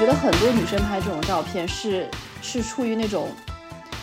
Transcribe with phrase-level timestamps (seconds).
[0.00, 2.08] 觉得很多女生拍这种照片是
[2.40, 3.28] 是出于那种，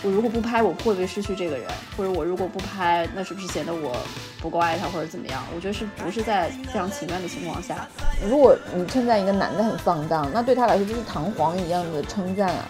[0.03, 1.67] 我如果不拍，我会不会失去这个人？
[1.97, 3.97] 或者我如果不拍，那是不是显得我
[4.39, 5.43] 不够爱他，或者怎么样？
[5.55, 7.87] 我觉得是不是在非常情愿的情况下？
[8.29, 12.65] 如果你称赞一个男的很放荡，那对他来说就是弹簧一样的称赞啊。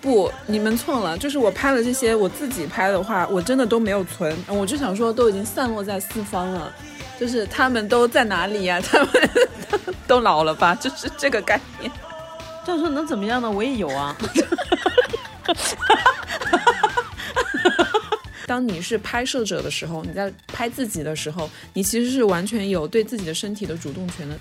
[0.00, 1.18] 不，你们错了。
[1.18, 4.34] 就是我拍了这些，我自己拍的话，我真的都没有存。
[4.48, 6.72] 我就想说，都已经散落在四方了，
[7.18, 8.80] 就是他们都在哪里呀？
[8.80, 9.08] 他们
[10.08, 10.74] 都老了吧？
[10.74, 11.92] 就是这个概念。
[12.64, 13.50] 这样说能怎么样呢？
[13.50, 14.16] 我也有啊。
[18.46, 24.38] 当你是拍摄者的时候，你在拍自己的时候，你其实是完全有对自己的身体的主动权的。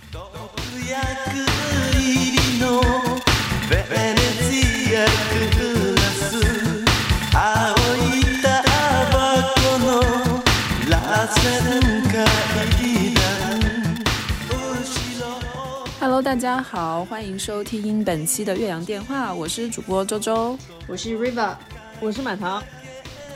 [16.01, 21.53] Hello，大家好，欢迎收听本期的岳阳电话，我是主播周周，我是 River，
[21.99, 22.63] 我是满堂，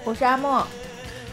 [0.06, 0.66] 我是阿莫。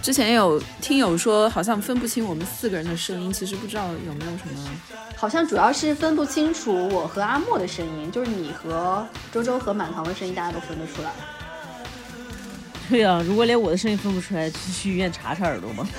[0.03, 4.69] 之前有听友说，好像分不清我们四个人的声音，其实不知道有没有什么，
[5.15, 11.13] 好像主要是分不清楚我和阿莫的声音，就是你和周周和满堂的声音，大家都分得出来。
[12.89, 15.87] 对呀，如果连我的声音分不出来，就去医院查查耳朵吧。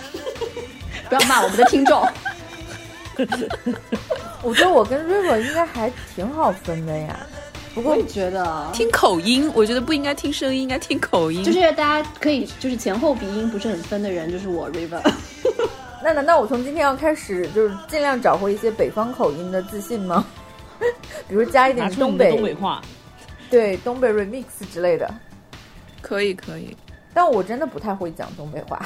[1.07, 2.05] 不要骂我们的听众。
[4.43, 7.19] 我觉得我跟 River 应该还挺好分的呀。
[7.73, 11.43] 不过我觉得听口音，我觉得不应该听声音，应该听口音。
[11.43, 15.01] 就是大家可以，就是前后鼻音不是很分的人，就是我 River。
[16.03, 20.25] 那难道我从今天要开始，就是尽量找回一些北方口音的自信吗？
[21.29, 22.81] 比如加一点东北东北话，
[23.49, 25.09] 对东北 remix 之类的。
[26.01, 26.75] 可以可以，
[27.13, 28.83] 但我真的不太会讲东北话。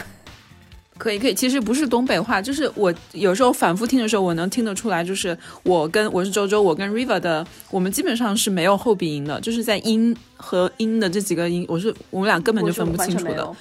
[0.98, 13.56] 可以可以，其实不是东北话，就是我有时候反复听的时候，我能听得出来，就是我跟我是周周，我跟 River 的，我们基本上是没有后鼻音的，就是在音和音的这几个音，我是我们俩根本就分不清楚的。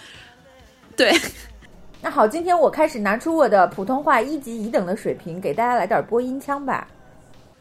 [0.96, 1.12] 对，
[2.00, 6.86] 那好，今天我开始拿出我的普通话一级乙等的水平，给大家来点播音腔吧。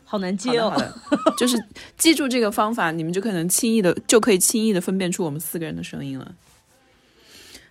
[0.06, 0.72] 好难接哦，
[1.40, 1.58] 就是
[1.98, 6.32] 记住这个方法，你们就可能轻易的就可以轻易的分辨出我们四个人的声音了。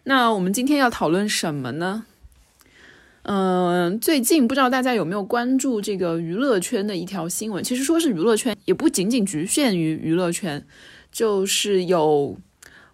[0.05, 2.05] 那我们今天要讨论什么呢？
[3.23, 7.63] 嗯，最近不知道大家有没有关注这个娱乐圈的一条新闻？
[7.63, 10.67] 其实说是娱乐圈，也不仅仅局限于娱乐圈，
[11.13, 12.37] 就是有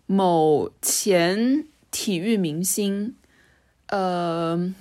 [0.06, 3.14] 某前体育明星，
[3.88, 4.75] 呃。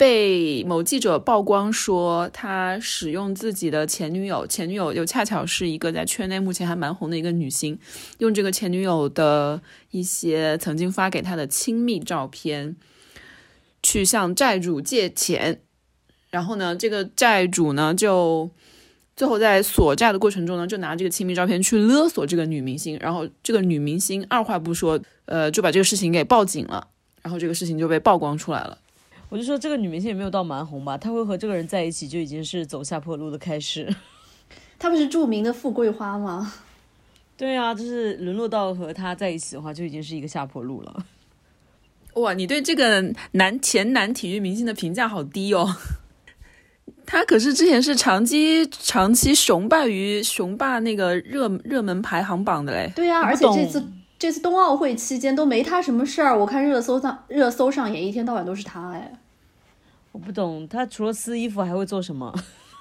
[0.00, 7.78] 被某记者曝光说，他使用自己的前女友，前女友又恰巧是一个在圈内目前还蛮红的一个女星，
[8.16, 12.76] 用这个前女友的一些曾经发给他的亲密照片，
[13.82, 15.60] 去向债主借钱，
[16.30, 18.50] 然后呢，这个债主呢就
[19.14, 26.88] 最后在索债的过程中呢，就拿这个亲密照片去勒索这个女明星，然后这个女明星二话不说，呃，就把这个事情给报警了，
[27.20, 28.78] 然后这个事情就被曝光出来了。
[29.30, 33.88] 我就说这个女明星也没有到蛮红吧，她会和这个人在一起就已经是走下坡路的开始。
[34.78, 36.52] 她不是著名的富贵花吗？
[37.36, 41.06] 对啊，就是沦落到和他在一起的话，就已经是一个下坡路了。
[42.14, 45.76] 哇，你对这个男前男体育明星的评价好低哦。
[47.06, 52.92] 他可是之前是长期长期雄霸于雄霸那个热热门排行榜的嘞。
[52.94, 53.82] 对呀，而且这次。
[54.20, 59.10] 这次冬奥会期间都没他什么事儿，我看热搜上热搜上也一天到晚都是他哎。
[60.12, 62.30] 我不懂他除了撕衣服还会做什么？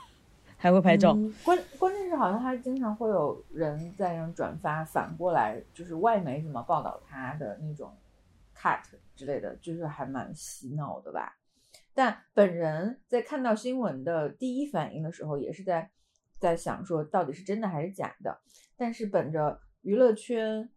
[0.57, 1.17] 还会拍照？
[1.41, 7.95] 关关键是好像他经常会有人在那转发，反过来就是外媒怎么报道他的那种
[8.53, 8.81] cut
[9.15, 11.37] 之类的，就是还蛮洗脑的吧。
[11.93, 15.89] 但本人在看到新闻的第一反应的时候，也是在
[16.37, 18.39] 在想说到底是真的还是假的。
[18.75, 20.69] 但是本着娱乐圈。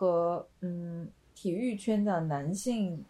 [0.00, 3.04] 和嗯，体育圈的男性，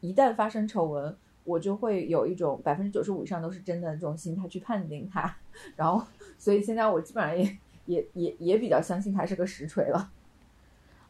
[0.00, 1.14] 一旦发生丑闻，
[1.44, 5.36] 我就会有一种百分之九十五以上都是真的这种心态去判定他，
[5.76, 6.02] 然后，
[6.38, 10.10] 所以现在我基本上也也也也比较相信他是个实锤了。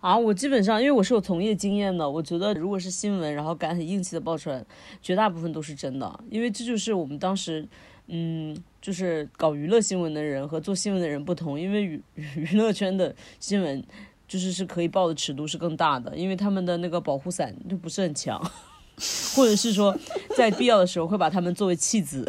[0.00, 4.64] 啊，我基本上因为我是有从业经验的，我觉得如果是新闻，然后敢很硬气的爆出来，
[5.00, 7.64] 绝大部分都是真的，因为这就是我们当时，
[8.08, 13.84] 嗯，就是搞娱乐新闻的人和做新闻的人不同，因为娱娱乐圈的新闻。
[14.30, 18.40] 就是是可以报的尺度是更大的，因为他们的那个保护伞就不是很强，
[19.34, 19.98] 或者是说
[20.36, 22.24] 在必要的时候会把他们作为弃子。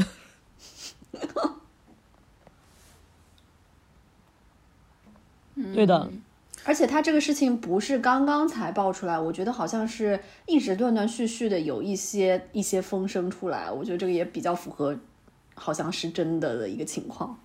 [5.75, 6.09] 对的，
[6.63, 14.97] 而且他这个事情不是刚刚才爆出来，我觉得好像是一直断断续续的有一些一些风声出来，我觉得这个也比较符合，
[15.53, 17.37] 好像是真的的一个情况。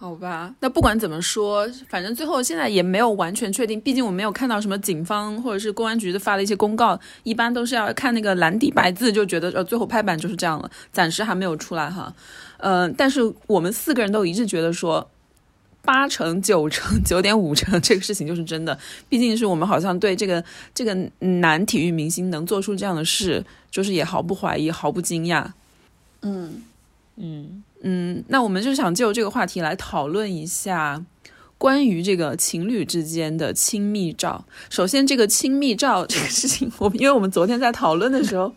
[0.00, 12.14] 好吧，那不管怎么说，反正最后现在也没有完全确定，毕竟我没有看到什么警方或者是公安局的发的一些公告，一般都是要看那个蓝底白字，就觉得呃最后拍板就是这样了，暂时还没有出来哈。
[12.58, 15.10] 呃，但是我们四个人都一致觉得说，
[15.82, 18.78] 八成、九成、九点五成 这个事情就是真的，
[19.08, 25.44] 毕竟是我们好像对这个这个男体育明星能做出这样的事，就是也毫不怀疑、毫不惊讶。
[26.22, 26.62] 嗯
[27.16, 27.62] 嗯，嗯，
[28.28, 31.04] 那我们就想就这个话题来讨论一下
[31.56, 34.44] 关于这个情侣之间的亲密照。
[34.70, 38.52] 首先，这个亲密照这个事情，我因为我们昨天在讨论的时候，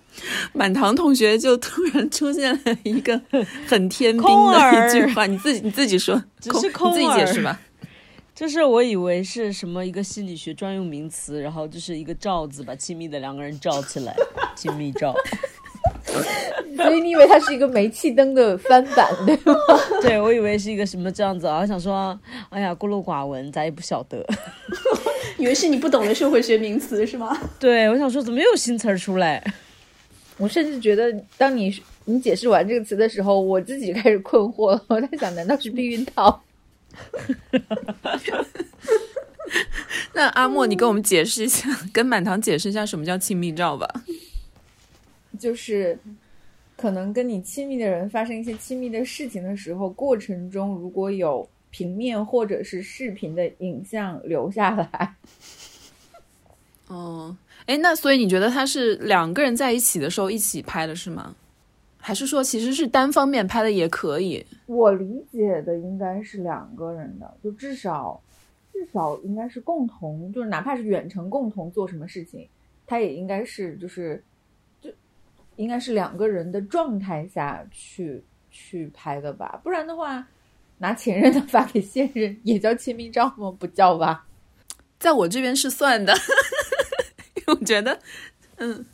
[0.54, 3.20] 满堂同学就突然出现了一个
[3.68, 7.60] 很天兵的一句话，你自己你自己说，只是空你自己解释吧。
[8.34, 14.16] 就是我以为是什么一个心理学专用名词，然后就是一个罩子，把亲密的两个人罩起来，
[14.56, 15.14] 亲密照。
[16.84, 19.54] 所以你以为它是一个煤气灯的翻版，对吗？
[20.02, 22.18] 对，我以为是一个什么这样子啊，我想说，
[22.50, 24.26] 哎呀，孤陋寡闻，咱也不晓得。
[25.38, 27.38] 以为是你不懂的社会学名词是吗？
[27.60, 29.44] 对，我想说，怎么又有新词儿出来？
[30.38, 34.84] 我甚至觉得，当你你解释完这个词的时候，我自己开始困惑了。
[34.88, 36.42] 我在想，难道是避孕套？
[40.14, 43.88] 那阿莫，你跟我们解释一下，跟满堂解释一下什么叫亲密照吧。
[45.40, 45.98] 就是
[46.82, 55.16] 可能跟你亲密的人发生一些亲密的事情的时候，过程中如果有平面或者是视频的影像留下来，
[56.88, 57.38] 哦，
[57.68, 61.36] 哎，那所以你觉得他是两个人在一起的时候一起拍的是吗？
[61.98, 64.44] 还是说其实是单方面拍的也可以？
[64.66, 68.20] 我理解的应该是两个人的，就至少
[68.74, 72.48] 至少应该是共同，就是哪怕是远程共同做什么事情，
[72.88, 74.31] 他也应该是就是就
[75.56, 80.26] 应该是两个人的状态下去去拍的吧，不然的话，
[80.78, 83.52] 拿前任的发给现任也叫签名照吗？
[83.60, 84.26] 不叫吧？
[85.00, 86.14] 在我这边是算的，
[87.36, 88.00] 因为我觉得，
[88.58, 88.86] 嗯，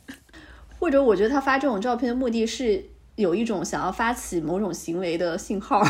[0.78, 2.84] 或者我觉得他发这种照片的目的是
[3.16, 5.82] 有一种想要发起某种行为的信号。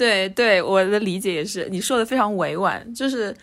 [0.00, 3.36] 对对，我的理解也是，你说的非常委婉，就是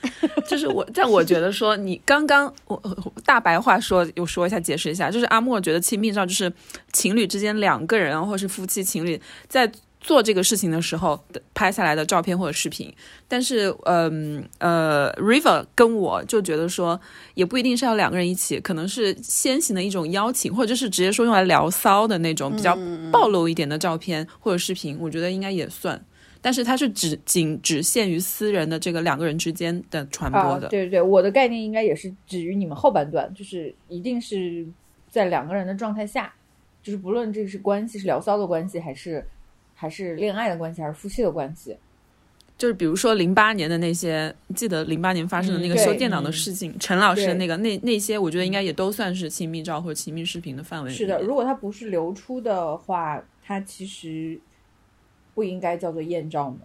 [0.48, 6.52] 就是我， 但我觉得说你刚刚我我大白话说，我说一下解释一下，就是阿莫觉得亲密照就是
[6.92, 9.72] 情侣之间两个人或者是夫妻情侣在
[10.02, 12.92] 做这个事情的时候的拍下来的照片或者视频，
[13.28, 17.00] 但是嗯呃 River 跟我就觉得说
[17.36, 22.76] 也不一定是要两个人一起，可能是先行的一种邀请，或者就是直接说用来聊骚的那种比较
[23.12, 26.04] 暴露一点的照片或者视频，我觉得应该也算。
[26.42, 30.68] 但是它是只仅只限于私人的这个两个人之间的传播啊，的。
[30.70, 34.66] 对对对，我的概念应该也是止于你们后半段，就是一定是
[35.10, 36.34] 在两个人的状态下，
[36.84, 39.26] 就是不论这是关系是聊骚的关系，还是
[39.74, 41.76] 还是恋爱的关系，还是夫妻的关系，
[42.58, 54.40] 就是比如说零八年的那些，记得零八年发生的那个修电脑的事情，陈老师的那个那那些，我觉得应该也都算是亲密照或者亲密视频的范围是的，如果它不是流出的话，它其实
[55.38, 56.60] 不应该叫做艳照门。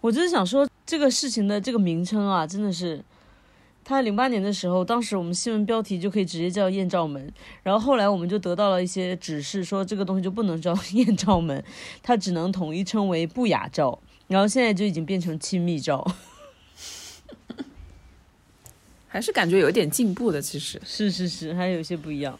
[0.00, 3.00] 我就是想说，这个事情的这个名称啊，真的是，
[3.84, 7.32] 他零八年的时候，当时我们新闻标题就可以直接叫艳照门，
[7.62, 11.62] 然后后来我们就得到了一些指示，说这个东西就不能叫艳照门，
[12.02, 16.04] 它只能统一称为不雅照，然后现在就已经变成亲密照。
[19.06, 20.42] 还 是感觉有一点进步的。
[20.42, 22.36] 其实，是是是，还有一些不一样。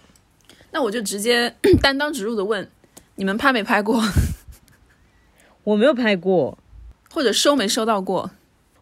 [0.73, 2.69] 那我就直接 担当直入的问，
[3.15, 4.03] 你们拍没拍过，
[5.65, 6.59] 我没有拍过，
[7.13, 8.31] 或者收没收到过？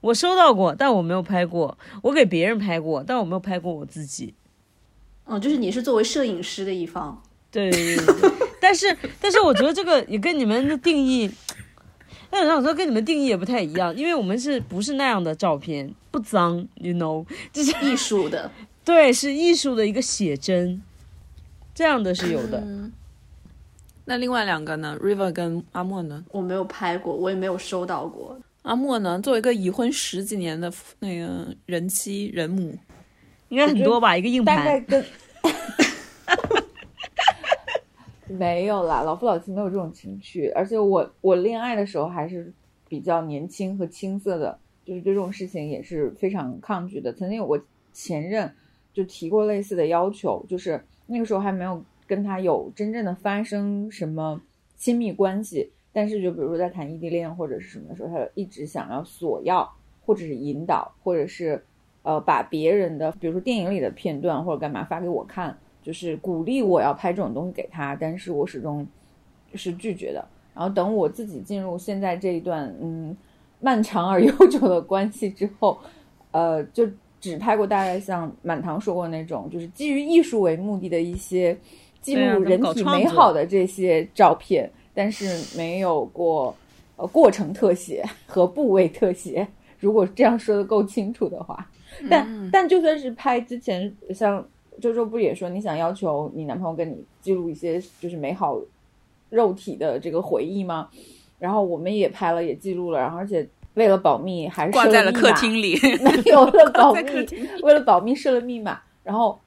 [0.01, 1.77] 我收到过，但我没有拍过。
[2.03, 4.33] 我给别人拍过，但我没有拍过我自己。
[5.27, 7.21] 嗯，就是你是作为摄影师的一方，
[7.51, 8.31] 对对对对，
[8.61, 11.31] 但是但是我觉得这个也跟你们的定义，
[12.31, 18.51] 但是我说跟你们定义也不太一样，因为我们是不是那样的照片，不脏，you know，这是艺术的。
[18.85, 20.81] 对，是艺术的一个写真，
[21.75, 22.65] 这样的是有的。
[24.09, 26.25] 那另外两个呢？River 跟阿莫呢？
[26.31, 28.35] 我没有拍过，我也没有收到过。
[28.63, 29.21] 阿莫呢？
[29.21, 32.75] 作为一个已婚十几年的那个人妻人母，
[33.51, 34.57] 应该很多吧，一个硬盘。
[34.57, 35.05] 大概跟
[38.39, 42.51] 没有啦，老夫老妻没有这种情趣，而且我我恋爱的时候还是
[42.89, 47.13] 比较年轻和青涩的，就是对这种事情也是非常抗拒的。
[47.13, 47.61] 曾经有过
[47.93, 48.51] 前任
[48.95, 54.41] 就提过类似的要求，就是那个时候还没有跟他有真正的发生什么
[54.77, 59.71] 亲密关系，但是就比如说在谈异地恋或者是什么的时候，他一直想要索要
[60.05, 61.63] 或者是引导，或者是
[62.03, 65.57] 呃把别人的比如说电影里的片段或者干嘛发给我看。
[65.81, 68.87] 就是鼓励我要拍这种东西给他，但是我始终
[69.55, 70.23] 是拒绝的。
[70.55, 73.17] 然后等我自己进入现在这一段嗯
[73.61, 75.79] 漫长而悠久的关系之后，
[76.31, 76.87] 呃，就
[77.21, 81.57] 只拍过大概像满堂说过那种，就是基于艺术为目的的一些
[82.01, 86.55] 记录人体美好的这些照片，但是没有过
[86.97, 89.47] 呃过程特写和部位特写。
[89.79, 91.69] 如果这样说的够清楚的话，
[92.11, 94.45] 但、但就算是拍之前，像
[94.81, 98.59] 周周不也说你想要求你男朋友跟你记录一些就是美好
[99.31, 100.89] 肉体的这个回忆吗？
[101.39, 105.79] 然后我们也拍了，也记录了，然后而且为了保密还 挂在了客厅里。
[106.03, 107.03] 没有为了保密，
[107.63, 108.81] 为了保密设了密码。
[109.05, 109.39] 然后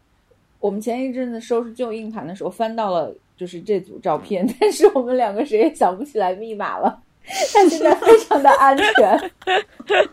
[0.62, 7.02] 我们前一阵子收拾旧硬盘的时候翻到了就是这组照片， 但是我们两个谁也想不起来密码了。
[7.54, 9.32] 但现在非常的安全，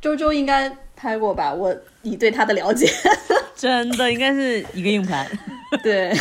[0.00, 1.54] 周周应该拍过吧？
[1.54, 2.86] 我以对他的了解，
[3.56, 5.26] 真的应该是一个硬盘。
[5.82, 6.12] 对，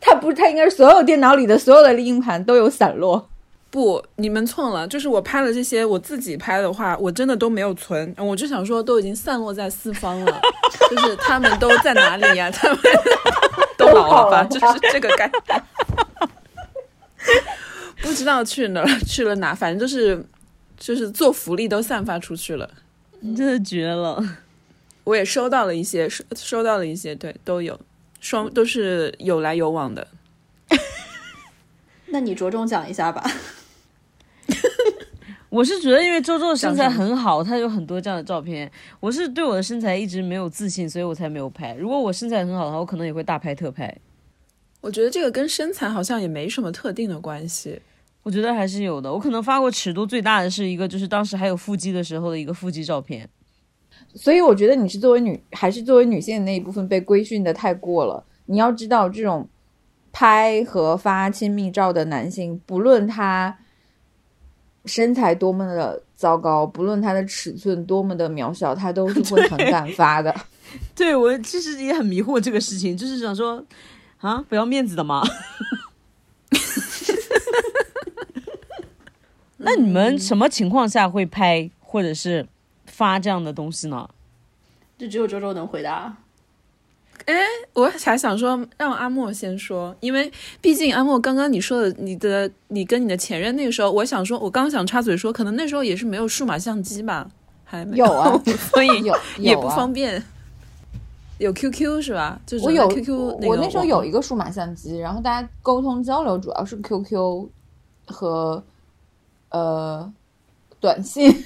[0.00, 3.29] 他不，他应该是所有电脑里的所有的硬盘都有散落。
[3.70, 4.86] 不，你们错了。
[4.88, 8.12] 就是我拍了这些，我自己拍的话，我真的都没有存。
[8.18, 10.40] 我就想说，都已经散落在四方了，
[10.90, 12.50] 就是他们都在哪里呀？
[12.50, 12.78] 他们
[13.78, 14.44] 都老了吧？
[14.44, 15.62] 都老了就是这个概念。
[18.02, 20.24] 不知道去哪儿去了哪，反正就是
[20.76, 22.68] 就是做福利都散发出去了。
[23.20, 24.20] 你真的绝了！
[25.04, 27.78] 我也收到了一些，收收到了一些，对，都有，
[28.20, 30.08] 双都是有来有往的。
[32.06, 33.22] 那你着重讲一下吧。
[35.50, 38.70] 我是觉得，因为周周的身材很好，他有很多这样的照片。
[39.00, 41.74] 我是对我的身材一直没有自信，所以我才没有拍。
[41.74, 43.94] 如果我身材很好的话，我可能也会大拍特拍。
[44.80, 47.82] 我觉得这个跟身材好像也没什么特定的关系。
[48.22, 49.12] 我觉得还是有的。
[49.12, 53.28] 我可能发过尺度最大的是一个，就是当时还有腹肌的时候的一个腹肌照片。
[54.14, 58.24] 所以我觉得你是作为女，还是作为女性的那一部分被规训的太过了。
[58.46, 59.48] 你要知道，这种
[60.12, 63.58] 拍和发亲密照的男性，不论他
[64.90, 70.34] 身材多么的糟糕，不论他的尺寸多么的渺小，他都是会很敢发的。
[70.96, 73.64] 对我其实也很迷惑这个事情，就是想说，
[74.18, 75.22] 啊，不要面子的吗？
[79.58, 82.46] 那你们什么情况下会拍或者是
[82.86, 84.08] 发这样的东西呢？
[84.98, 86.16] 就只有周周能回答。
[87.72, 97.28] 我还想说让阿莫先说，因为毕竟阿莫刚刚你说的你的你跟你的前任那个时候，我想说，我刚想插嘴说，可能那时候也是没有数码相机吧，
[97.64, 98.40] 还没有啊，
[98.72, 100.22] 所以有也不方便。
[101.38, 102.38] 有 QQ 是吧？
[102.44, 107.48] 就是我有 QQ，那我那时候有一个数码相机，然后大家沟通交流主要是 QQ
[108.06, 108.62] 和
[109.48, 110.12] 呃
[110.78, 111.44] 短信。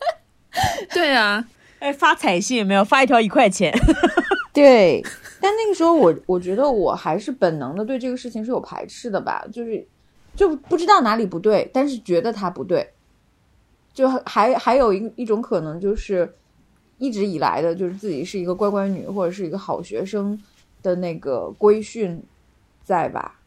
[0.92, 1.42] 对啊，
[1.78, 2.84] 哎，发彩信有没有？
[2.84, 3.72] 发一条一块钱。
[4.56, 5.04] 对，
[5.38, 9.86] 但那个时候我我觉得我还是本能的对这个事情是有排斥的吧，就是
[10.34, 12.88] 就不知道哪里不对，但是觉得它不对，
[13.92, 16.34] 就还还有一一种可能就是
[16.96, 20.42] 一直以来的就是自己是一个乖乖女或者是一个好学生
[20.82, 22.22] 的那个规训
[22.82, 23.38] 在吧，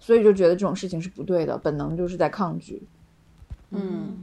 [0.00, 2.82] 所以就觉得这种事情是不对的，本能就是在抗拒。
[3.72, 4.16] 嗯，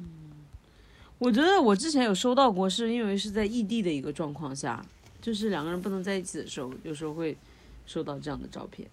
[1.19, 4.83] 我觉得我之前有收到过，是因为是在异地的一个状况下，
[5.23, 7.37] 就是两个人不能在一起的时候，有时候会
[7.85, 8.85] 收到这样的照片。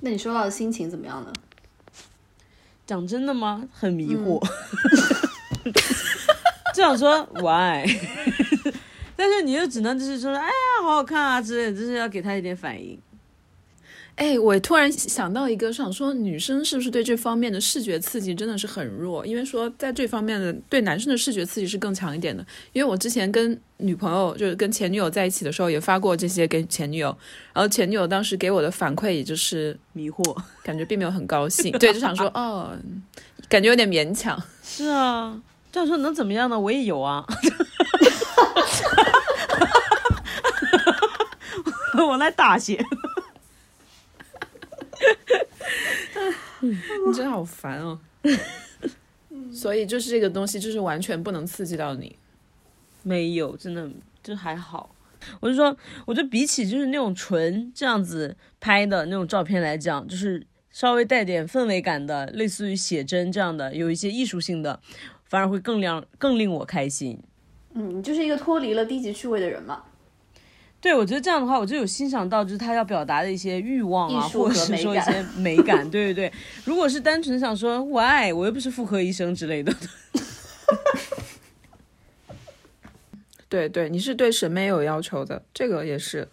[0.00, 1.32] 那你收到的心情怎么样呢？
[2.84, 3.66] 讲真的吗？
[3.72, 4.38] 很迷惑，
[6.74, 7.86] 就想说 why，
[9.16, 13.00] 但是你又只能就是说，哎呀，好好看啊之类的，就是要给他一点反应。
[14.16, 19.24] 哎，我突然想到一个，想说女生是不是对这方面的视觉刺激真的是很弱？
[19.26, 22.44] 因为说在这方面的对男生的视觉刺激是更强一点的。
[22.72, 27.08] 因为我之前跟女朋友就是跟前女友在一起的时候，也发过这些给前女友，
[27.54, 32.76] 然后前女友当时给我的反馈也就是迷惑感觉并没有很高兴，对，就想说哦，
[33.48, 34.40] 感觉有点勉强。
[34.62, 35.40] 是啊，
[35.72, 36.60] 这样说能怎么样呢？
[36.60, 37.26] 我也有啊，
[41.96, 42.84] 我来打血。
[47.06, 47.98] 你真好烦哦。
[49.52, 52.16] 所以就是这个东西，就是完全不能刺激到你。
[53.02, 53.90] 没有，真的
[54.22, 54.94] 就还好。
[55.40, 64.80] 我就说，我觉得比起就是那种纯这样子拍的那种照片来讲，就是稍微带点氛围感的，类似于写真这样的，有一些艺术性的，
[65.24, 67.20] 反而会更让更令我开心。
[67.74, 69.82] 嗯，你就是一个脱离了低级趣味的人嘛。
[70.82, 75.88] 对，我觉得这样的话，我就有欣赏到，就是他要表达的一些欲望啊，或者是说一些美感。
[75.88, 76.32] 对对对，
[76.64, 79.72] 如果是单纯想说我爱，我又不是妇科医生之类的，
[83.48, 86.26] 对对，你是对审美有要求的，这个也是。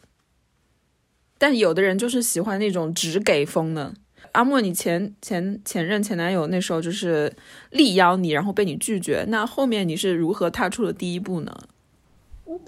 [1.38, 3.94] 但有的人就是喜欢那种只给风的，
[4.32, 7.32] 阿莫，你前前前任前男友那时候就是
[7.70, 11.56] 力邀你，然后被你拒绝，那后面你是如何踏出了第一步呢？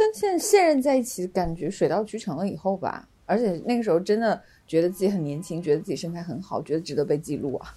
[0.01, 7.71] 跟现现任在一起，感觉水到渠成了以后吧，而且那个时候真的觉得自己很年轻，觉得自己身材很好，觉得值得被记录啊，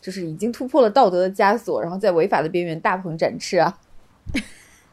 [0.00, 3.78] 就是已经突破了道德的枷锁，然后在违法的边缘大鹏展翅啊。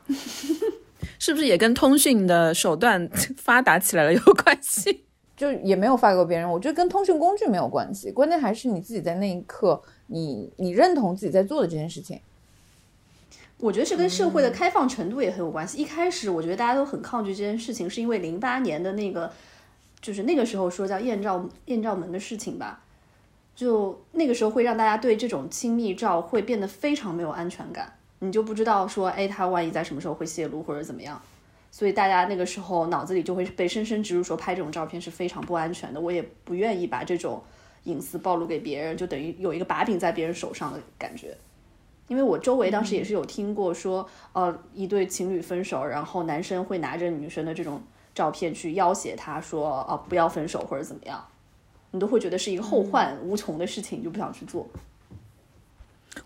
[1.17, 5.05] 是不是也跟通讯的手段发达起来了有关系？
[5.37, 12.19] 就也没有发给别人，我觉得跟通讯工具没有关系，关键还是你自己在那一刻，你你认同自己在做的这件事情。
[13.63, 15.77] 我觉得是跟社会的开放程度也很有关系。
[15.77, 19.31] 一开始我觉得大家都很抗拒这件事情，是因为零八年的那个，
[20.01, 22.83] 就是那个时候说叫艳照艳照门的事情吧，
[23.55, 27.95] 就那个时候会让大家对这种亲密照会变得非常没有安全感。
[28.19, 31.21] 你就不知道说，哎，他万一在什么时候会泄露或者怎么样，
[31.71, 36.01] 所以大家那个时候脑子里就会被深深植入说拍这种照片是非常不安全的。
[36.01, 37.41] 我也不愿意把这种
[37.85, 41.37] 隐私暴露给别人，就等于有一个把柄在别人手上的感觉。
[42.07, 47.81] 因为我周围当时也是有听过说，呃，一对情侣分手，然后男生会拿着女生的这种
[48.13, 51.23] 照片去要挟她说，哦，不要分手或者怎么样，
[51.91, 54.67] 你都会觉得是一个后患无穷的事情，就不想去做。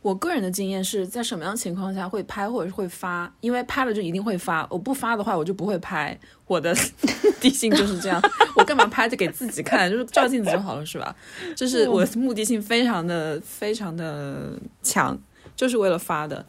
[0.02, 3.32] 我个人的经验是在什么样情况下会拍或者是会发？
[3.40, 6.18] 因为拍了就一定会发，我不发的话我就不会拍。
[6.46, 6.76] 我的
[7.40, 8.22] 地性就是这样，
[8.58, 9.90] 我干嘛拍着给自己看？
[9.90, 11.16] 就是照镜子就好了，是吧？
[11.56, 15.18] 就是我的目的性非常的非常的强，
[15.58, 16.46] 就是为了发的，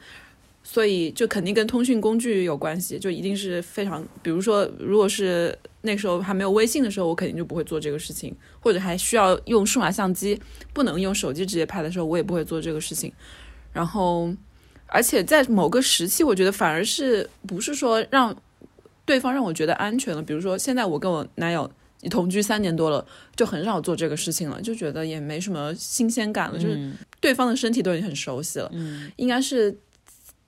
[0.62, 10.40] 所以就肯定跟通讯工具有关系，就一定是非常，比如说如果是那时候还没有微信的时候，我肯定就不会做这个事情，或者还需要用数码相机，
[10.72, 13.12] 不能用手机直接拍的时候，我也不会做这个事情。
[13.72, 14.32] 然后，
[14.86, 18.36] 而且在某个时期，我觉得反而是不是说让
[19.04, 20.22] 对方让我觉得安全了。
[20.22, 21.70] 比如说，现在我跟我男友
[22.10, 26.58] 同居三年多了，就很少做这个事情了，就觉得也没什么新鲜感了。
[26.58, 28.70] 就是对方的身体都已经很熟悉了。
[28.72, 29.76] 嗯，应该是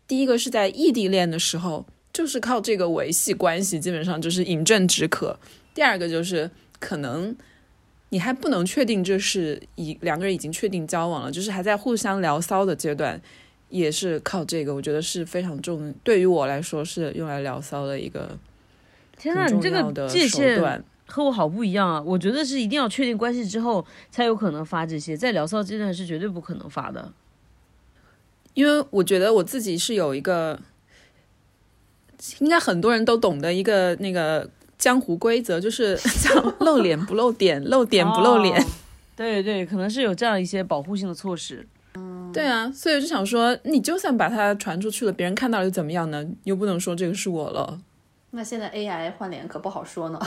[0.06, 5.36] 第一个是在异地恋的时候，就是靠这个维系关系，基本上就是饮鸩止渴。
[5.74, 6.48] 第二个就是
[6.78, 7.34] 可能
[8.10, 13.20] 你还不能确定这是已两个人已经确定交往了，就是还在互相聊骚的阶段，
[13.68, 15.92] 也是靠这个，我觉得是非常重。
[16.04, 18.38] 对于我来说，是用来聊骚的一个
[19.18, 20.84] 天呐，很你这个重要的界限手段。
[21.10, 22.00] 和我好不一样啊！
[22.00, 27.12] 我觉得是一定要确定关系之后才有可能发这些，在聊骚阶段是绝对不可能发的。
[28.54, 30.58] 因为我觉得我自己是有一个，
[32.38, 38.62] 应该很多人都懂的一个那个江湖规则，就是 叫露脸不露点，露点不露脸。
[38.62, 38.66] 哦
[39.16, 41.66] 对对，可能是有这样一些保护性的措施。
[42.32, 46.24] 对啊，所以我就想说，你就算把它传出去了，别人看到了又怎么样呢？
[46.44, 47.78] 又不能说这个是我了。
[48.30, 50.18] 那现在 AI 换脸可不好说呢。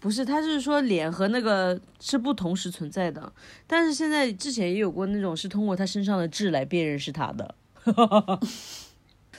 [0.00, 3.32] 不是，他就是说脸和那个是不同时存在的，
[3.66, 7.54] 但是现在之前也有过那种是通过他身上的痣来辨认是他的。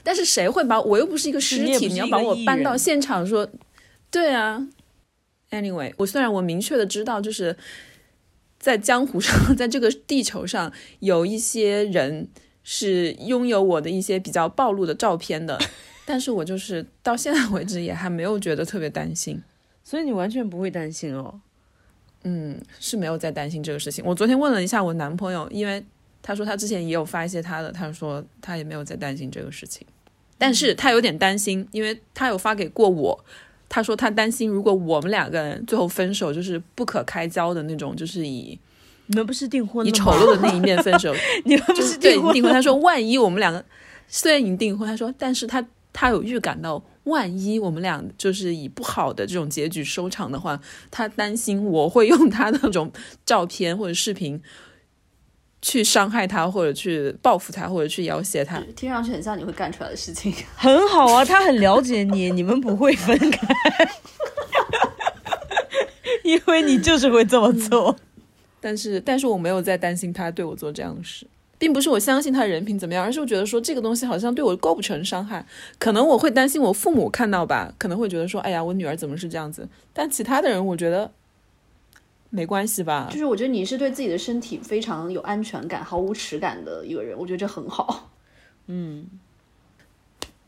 [0.02, 3.48] 但是谁会把我又不是一个尸体，你要把我搬到现场说，
[4.10, 4.66] 对啊。
[5.50, 7.56] Anyway，我虽然我明确的知道，就是
[8.58, 12.28] 在江湖上， 在这个地球上，有一些人
[12.62, 15.58] 是拥有我的一些比较暴露的照片的，
[16.06, 19.42] 但是我就是到现在为止也还没有觉得特别担心。
[19.90, 21.40] 所以你完全不会担心哦。
[22.22, 24.04] 嗯，是没有在担心这个事情。
[24.06, 25.84] 我昨天问了一下我男朋友，因为
[26.22, 29.84] 他说他之前也有发一些他的，他说他也没有在担心这个事情，
[30.38, 33.24] 但是他有点担心，因为他有发给过我，
[33.68, 38.56] 他说他担心如果我们两个人最后分手，就是不可开交的那种，就是以
[39.06, 40.12] 你们不是订婚了以丑？
[40.12, 41.12] 陋的那一面分手，
[41.44, 42.52] 你们不就是是对订婚订婚。
[42.52, 43.64] 他说 万一我们两个
[44.06, 46.82] 虽然已经订婚，他说但是他他有预感到。
[47.04, 52.92] 万一我们俩就是以不好的这种结局收场的话，他担心我会用他的那种
[53.24, 54.40] 照片或者视频
[55.62, 58.60] 去伤害他，或者去报复他，或者去要挟他。
[58.76, 60.32] 听上去很像你会干出来的事情。
[60.54, 63.48] 很好啊，他很了解你，你们不会分开，
[66.22, 67.96] 因为你就是会这么做。
[68.60, 71.26] 但是，但是我没有在担心他对我做这样的事，
[71.60, 75.44] 并不是我相信他人品怎么样，而是我觉得说这个东西好像对我构不成伤害。
[75.78, 79.68] 可能我会担心我父母看到吧，可能会觉得说，哎呀，我女儿怎么是这样子？
[79.92, 81.12] 但其他的人，我觉得
[82.30, 83.18] 没关系吧就。
[83.18, 88.10] 是我觉得你是对自己的身体非常有安全感、毫无耻感的一个人，我觉得这很好。
[88.68, 89.06] 嗯，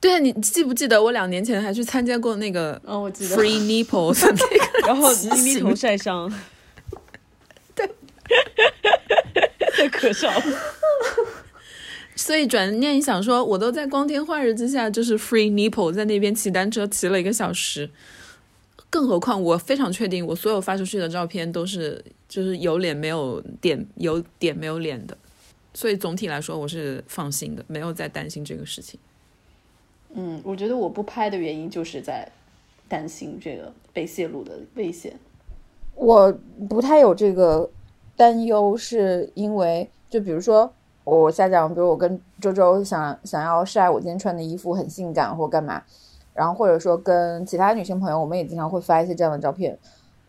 [0.00, 6.32] 对啊，你记不记得我两年前还去参加过那个嗯，我记得 Free Nipples 那个然后骑咪咪头晒伤，
[7.74, 7.86] 对，
[9.72, 10.42] 太可笑了。
[12.14, 17.88] 所以转念一想说，我都在光天化日之下，就是 free nipple 在那边骑单车骑了一个小时，
[18.90, 25.16] 更何况我非常确定，我所有发出去的照片都是就是有脸没有点，有点没有脸的，
[25.72, 29.00] 所以总体来说我是放心的，没有在担心这个事情。
[30.14, 32.30] 嗯，我觉得我不拍的原因就是在
[32.86, 35.18] 担心这个被泄露的危险。
[35.94, 36.30] 我
[36.68, 37.68] 不太有这个
[38.16, 40.72] 担忧，是因为就比如说
[41.04, 45.82] 我下讲，比如我跟周周想想要晒我今天穿的衣服很性感或干嘛，
[46.34, 49.78] 然后或者说跟其他女性朋友，我们也经常会发一些这样的照片。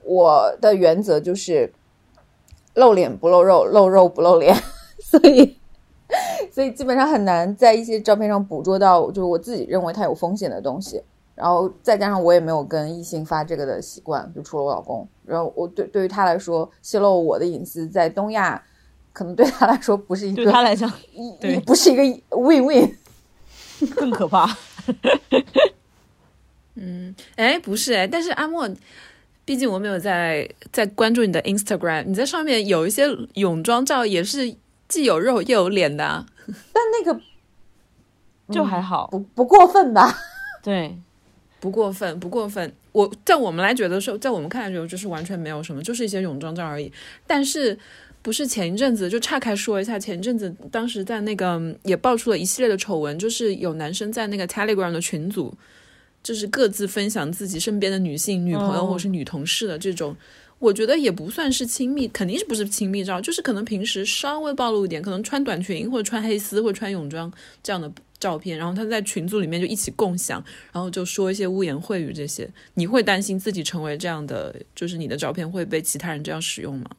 [0.04, 1.72] 我的原则就是
[2.74, 4.56] 露脸不露肉，露肉不露脸，
[5.00, 5.58] 所以
[6.52, 11.02] 所以基本上很难在一些照片上捕捉到，就是我自己认为它有风险的东西。
[11.36, 15.08] 然后再加上我也没有跟异性发这个的习惯，就除了我老公。
[15.26, 18.62] 然后我对对于他来说，泄露我的隐私在东亚，
[19.12, 22.04] 可能对他来说不是一个对他来讲一对不是一个
[22.38, 22.98] win win。
[23.96, 24.48] 更可怕。
[26.76, 28.70] 嗯哎，不是哎，但是阿莫，
[29.46, 34.56] 毕竟我没有在在关注你的 Instagram，你在上面有一些泳装照，也是
[34.88, 36.26] 既有肉又有脸的、啊。
[36.74, 37.20] 但那个
[38.52, 40.18] 就还好，不不过分吧？
[40.64, 40.98] 对，
[41.64, 42.70] 不过分，不过分。
[42.92, 46.92] 我在我们来觉得说，在我们看来觉得就是完全没有什么，就是一些泳装照而已。
[47.26, 47.78] 但是
[48.22, 55.56] 不是前一阵子就岔开说一下，前一阵子当时在那个嗯也爆出了一系列的丑闻，就是有男生在那个 Telegram 的群组，
[56.22, 60.14] 就是各自分享自己身边的女性女朋友哦或是女同事的这种。
[60.64, 67.30] 我觉得也不算是亲密，肯定是不是亲密照，就是可能平时稍微暴露一点，可能穿短裙或者穿黑丝或者穿泳装
[67.62, 72.50] 这样的照片，然后他在群组里面就一起共享，然后就说一些污言秽语这些。
[72.76, 76.90] 你会担心自己成为这样的，就是你的照片会被其他人这样使用吗？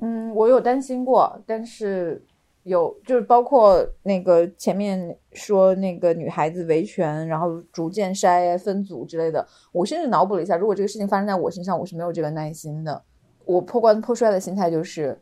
[0.00, 2.22] 嗯，我有担心过，但是
[2.68, 13.02] 有就是包括那个前面说那个女孩子维权，然后逐渐筛分组之类的，我甚至脑补了一下，如果这个事情发生在我身上，我是没有这个耐心的。
[13.44, 15.18] 我破罐破摔的心态就是，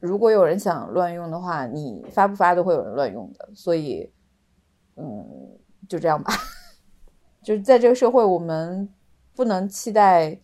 [0.00, 4.10] 如果有人想乱用的话，你发不发都会有人乱用的，所以，
[4.96, 5.24] 嗯，
[5.88, 6.32] 就这样吧。
[7.42, 8.88] 就是在这个社会，我们
[9.34, 10.38] 不能期待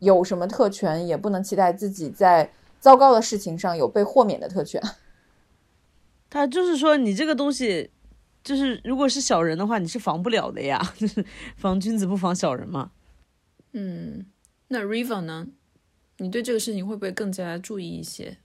[0.00, 4.80] 有什么特权，也不能期待自己在糟糕的事情上有被豁免的特权。
[6.34, 7.88] 他就是说你这个东西，
[8.42, 11.24] 就是如果是小人的话，你是防不了的呀， 就是
[11.56, 12.90] 防君子不防小人嘛。
[13.70, 14.26] 嗯，
[14.66, 15.46] 那 Riva 呢？
[16.16, 18.36] 你对这个事情会不会更加注意一些？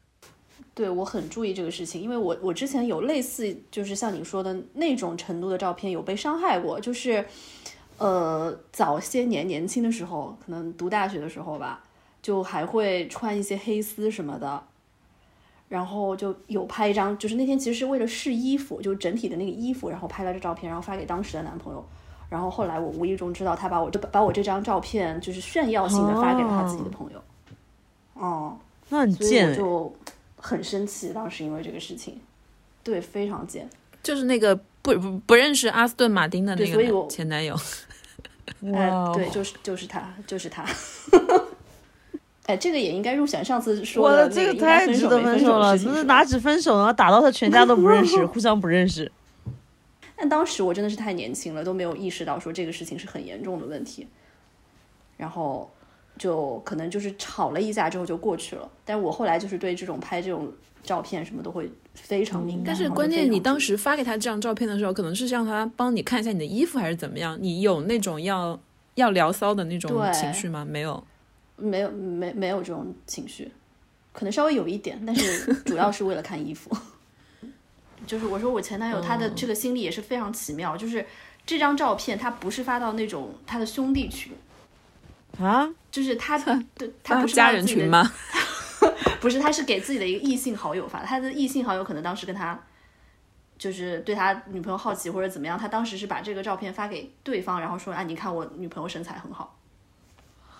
[0.76, 7.26] 对我很注意这个事情，因为我我之前有类似就是像你说的那种程度的照片有被伤害过，就是
[7.98, 11.84] 呃早些年年轻的时候，可能读大学的时候吧，
[12.22, 14.64] 就还会穿一些黑丝什么的，
[15.70, 21.86] 然后就有拍一张，就是那天其实是为了试衣服，就整体的那个衣服，然后拍了这照片，然后发给当时的男朋友。
[22.30, 27.24] 然后后来我无意中知道，他把我就把我这张照片就是炫耀性的发给了他自己的朋友。
[28.14, 28.58] 哦，
[28.90, 29.96] 那很所以我就
[30.38, 32.20] 很生气，当时因为这个事情，
[32.84, 33.68] 对，非常贱。
[34.04, 37.56] 就是那个不不不认识阿斯顿马丁的那个对所以我男前男友，
[38.64, 40.64] 哎、 哇哦，对，就是就是他，就是他。
[42.50, 46.92] 哎，这个也应该入选上次说我的的这个太值得分手了，的事情是哪止分手呢？
[46.92, 49.12] 打到他全家都不认识， 互相不认识。
[50.16, 54.08] 但当时我真的是太年轻了，都没有意识到说这个事情是很严重的问题，
[55.16, 55.70] 然后
[56.18, 58.68] 就可能就是吵了一架之后就过去了。
[58.84, 62.66] 但我后来就是对这种拍这种照片什么都会非常敏感。
[62.66, 67.38] 但是关键你当时发给他这张照片的时候，可能是让他帮你看一下你的衣服还是怎么样？
[67.40, 68.60] 你有那种要
[68.96, 70.66] 要聊骚的那种情绪吗？
[70.68, 71.04] 没有。
[71.60, 73.52] 没有没没有这种情绪，
[74.12, 76.76] 可能稍微有一点，但是 主要是为了看衣服。
[78.08, 81.06] 就是我说我前男友他的这个心理也是非常奇妙，就是
[81.46, 84.34] 这张照片他不是发到那种他的兄弟群，
[85.40, 87.52] 啊，就是他的对他不是发家？
[87.52, 88.12] 人群吗？
[89.20, 92.60] 不是，他是给自己的一个异性好友发的，他的异性好友可能当时跟他。
[93.58, 99.60] 就是对他女朋友好奇或者怎么样，他当时是把这个照片发给对方，然后说：“啊，你看我女朋友身材很好。”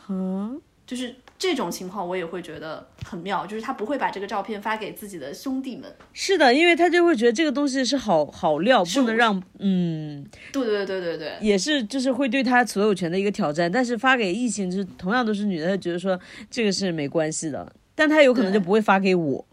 [0.10, 0.60] 嗯，
[0.90, 5.84] 就是这种情况，我也会觉得很妙，就是他不会把这个照片发给自己的兄弟们。
[6.14, 13.72] 是的，因为他就会觉得这个东西是好好料，不能让嗯，对对对对对，也是就是会对他所有权的一个挑战。
[13.72, 19.46] 但是发给异性，就是同样都是女的，他觉得说这个是没关系的，但他有可能就不会发给我。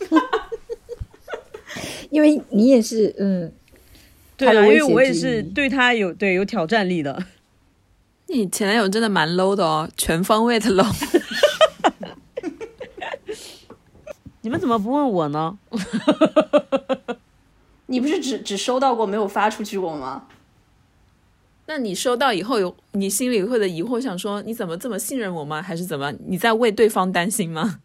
[2.10, 3.52] 因为你也是，嗯，
[4.36, 7.24] 对啊，因为我也是对他有对有挑战力的。
[8.30, 10.86] 你前男友真的蛮 low 的哦，全方位的 low。
[14.42, 15.58] 你们怎么不问我呢？
[17.86, 20.26] 你不是只只收到过没有发出去过吗？
[21.66, 25.62] 那你收到以后有你心里会的疑惑，想说你怎么这么信任我吗？
[25.62, 26.12] 还是怎么？
[26.26, 27.80] 你在为对方担心吗？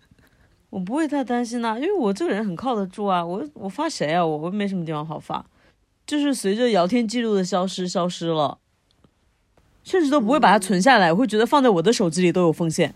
[0.69, 3.25] 我不会太担心呐、因为我这个人很靠得住啊。
[3.25, 4.25] 我我发谁啊？
[4.25, 5.45] 我我没什么地方好发，
[6.05, 8.57] 就是随着聊天记录的消失消失了，
[9.83, 12.93] 甚至都不会把它存下来，我会觉得放在我的手机里都有风险。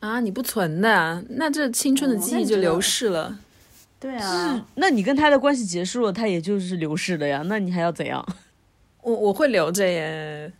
[0.00, 3.38] 啊，你不存的啊，那这青春的哦记忆就流逝了。
[3.98, 7.42] 对是啊，，那你跟他的关系结束了，他也就是流逝的呀。
[7.46, 8.24] 那你还要怎样？
[9.02, 10.52] 我我会留着耶。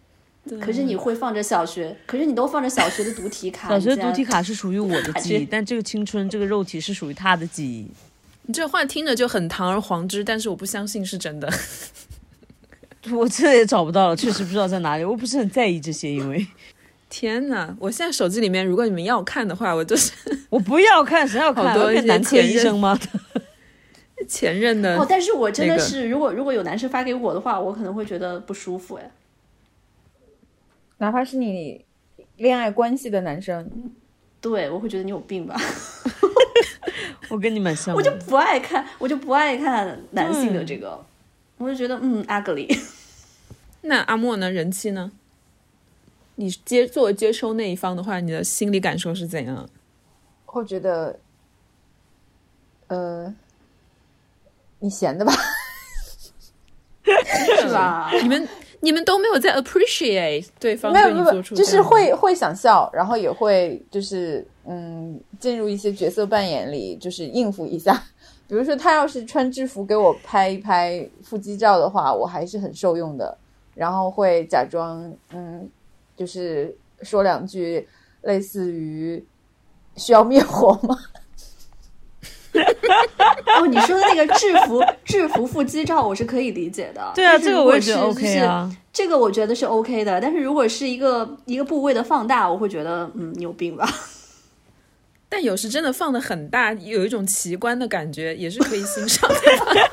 [0.61, 7.87] 可是你会放着小学，可是你都放着小学的读题卡，小学你竟然读题卡是属于我的记忆， 但这个青春这个肉体是属于他的记忆。
[8.43, 11.51] 你这话听着就很堂而皇之，但是我不相信是真的。
[13.13, 15.05] 我这也找不到了，确实不知道在哪里。
[15.05, 16.47] 我不是很在意这些，因为
[17.11, 17.77] 天哪！
[17.79, 20.13] 我现在手机里面，如果你们要看的话，我就是
[20.51, 21.65] 我不要看，谁要看？
[21.65, 22.99] 好多男科前任医生吗？
[24.27, 24.97] 前任的。
[24.99, 29.11] 哦，但是我真的是，如果如果有男生发给我的话，我可能会觉得不舒服哎。
[30.99, 31.85] 哪怕是你
[32.37, 33.71] 恋爱关系的男生，
[34.41, 35.55] 对，我会觉得你有病吧，
[37.29, 37.95] 我跟你蛮像。
[37.95, 41.05] 我就不爱看，我就不爱看男性的这个，
[41.65, 42.69] 我就觉得嗯 ugly。
[43.81, 44.51] 那阿莫呢？
[44.51, 45.11] 人气呢？
[46.35, 49.67] 你接作为接收那一方的话，你的心理感受是怎样？
[50.45, 51.19] 会觉得，
[52.89, 53.35] 呃，
[54.79, 55.33] 你闲的吧？
[57.61, 58.11] 是吧？
[58.23, 58.49] 你们
[58.81, 68.03] 你们都没有在 appreciate 对方没有，对你没有，就是会会想笑，然后也会就是嗯，进入一些角色扮演里，就是应付一下。
[68.47, 73.37] 比如说，他要是穿制服给我拍一拍腹肌照的话，我还是很受用的。
[73.75, 75.69] 然后会假装嗯，
[76.17, 77.89] 就是说两句
[78.23, 79.25] 类似于
[79.97, 80.97] 需要灭火吗？
[83.59, 87.11] 哦，你说的那个制服制服腹肌照，我是可以理解的。
[87.15, 88.69] 对啊，这个我也觉得 OK 啊。
[88.69, 93.89] 就是这个我觉得是 OK 的，但是如果是一个一个部位的放大，我会觉得嗯，你有病吧？
[95.35, 99.35] 但有时真的放的很大，有一种奇观的感觉，也是可以欣赏的。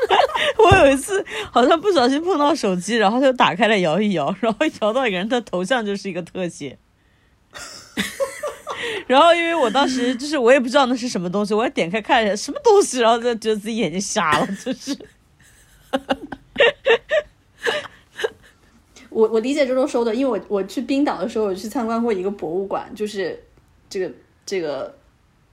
[0.64, 6.78] 我有一次好像不小心碰到手机，然后就打开了摇一摇，然后摇到一个人的头像就是一个特写。
[9.08, 14.96] 然后因为我当时就是我也不知道那是什么东西，我要点开看一下什么东西，然后就觉得自己眼睛瞎了，就是。
[19.10, 23.44] 我我理解周周说的，因为我我去冰岛的时候，我去参观过一个博物馆，就是
[23.90, 24.12] 这个
[24.46, 24.96] 这个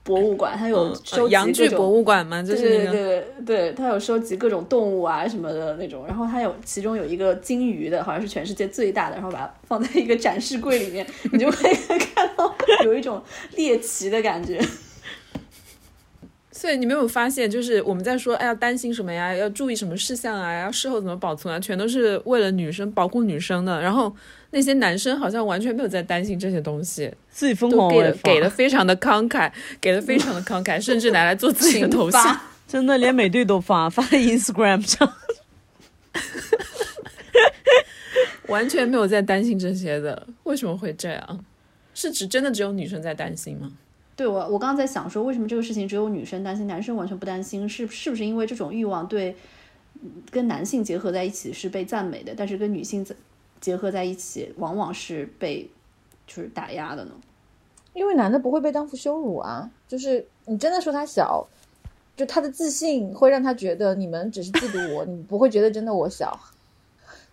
[0.09, 12.51] 博物馆，它有收集洋剧博物馆嘛，就是对对对对，它有收集各种动物啊什么的那种，然后它有其中有一个鲸鱼的，好像是全世界最大的，然后把它放在一个展示柜里面，你就会看到
[12.83, 13.21] 有一种
[13.55, 14.59] 猎奇的感觉。
[16.51, 19.33] 所以你没有发现，就是我们在说，哎，要担心什么呀？
[19.33, 20.59] 要注意什么事项啊？
[20.63, 21.57] 要事后怎么保存啊？
[21.59, 23.79] 全都是为了女生保护女生的。
[23.79, 24.13] 然后
[24.51, 32.39] 那些男生好像完全没有在担心这些东西，自己疯狂给的给的非常的慷慨，给的非常的慷慨，甚至拿来做自己的头像。
[32.67, 35.13] 真的连美队都发发在 Instagram 上。
[38.47, 40.27] 完全没有在担心这些的。
[40.43, 41.45] 为什么会这样？
[41.93, 43.71] 是指真的只有女生在担心吗？
[44.15, 47.69] 对我，我刚刚在想说，为什么这个事情只有女生担心，男生完全不担心？
[47.69, 49.35] 是是不是因为这种欲望对
[50.01, 53.15] 嗯跟男性结合在一起是被赞美的，但是跟女性在
[53.59, 55.69] 结合在一起，往往是被
[56.27, 57.11] 就是打压的呢？
[57.93, 61.45] 因为男的不会被当负羞辱啊，就是你真的说他小，
[62.15, 66.39] 就他的自信会让他觉得你们只是嫉妒我，你不会觉得真的我小。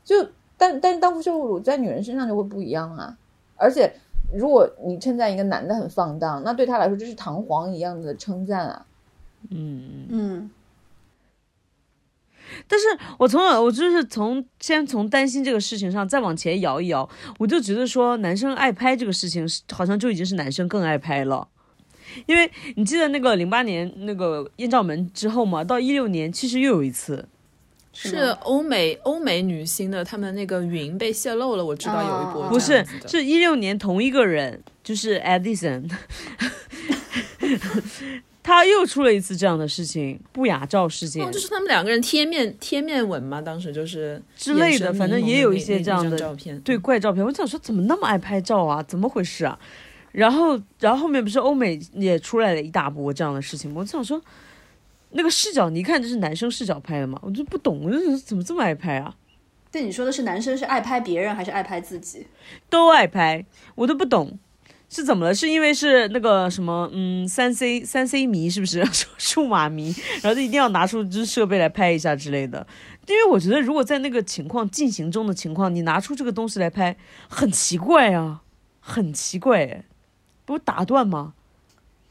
[0.04, 0.16] 就
[0.56, 3.16] 但但是当负羞辱在女人身上就会不一样啊，
[3.56, 3.92] 而且
[4.32, 8.86] 如果你称赞一个男的很放荡，那对他来说这是弹簧一样的称赞啊。
[9.50, 10.50] 嗯，嗯，
[12.68, 12.86] 但是
[13.18, 21.48] 我从小我就是从先从担心这个事情上再往前摇一摇，我就觉得说男生爱拍这个事情是好像就已经是男生更爱拍了。
[22.24, 27.28] 因为你记得那个零八年那个艳照门之后嘛，到一六年其实又有一次，
[27.92, 35.90] 是欧美欧美女星的，她们那个云被泄露了，我知道有一波哦不是是一六年同一个人，就是 Edison，
[38.46, 46.56] 他又出了一次这样的事情，不雅照事件哦，就是他们两个人贴面贴面吻嘛，当时就是之类的，反正也有一些这样的照片。
[46.60, 48.80] 对怪照片，我想说怎么那么爱拍照啊？
[48.84, 49.58] 怎么回事啊？
[50.12, 53.80] 然后，然后后面不是欧美也出来了一大波这样的事情吗？
[53.80, 54.22] 我就想说，
[55.10, 59.12] 那个视角你一看就是男生视角拍的嘛，我就不懂，我就怎么这么爱拍啊？
[59.72, 62.28] 对你说的是男生是爱拍别人还是爱拍自己？
[62.70, 64.38] 都爱拍，我都不懂。
[64.88, 65.34] 是怎么了？
[65.34, 68.84] 是因为是那个什么，嗯，三 C 三 C 迷是不是？
[68.92, 72.66] 数数码迷，然后就一定要拿出这设备来拍一下之类的。
[73.08, 76.96] 因为我觉得，如果在那个情况进行中的情况，你拿出这个东西来拍，
[77.28, 78.42] 很奇怪啊，
[78.80, 79.84] 很奇怪，哎，
[80.44, 81.34] 不打断吗？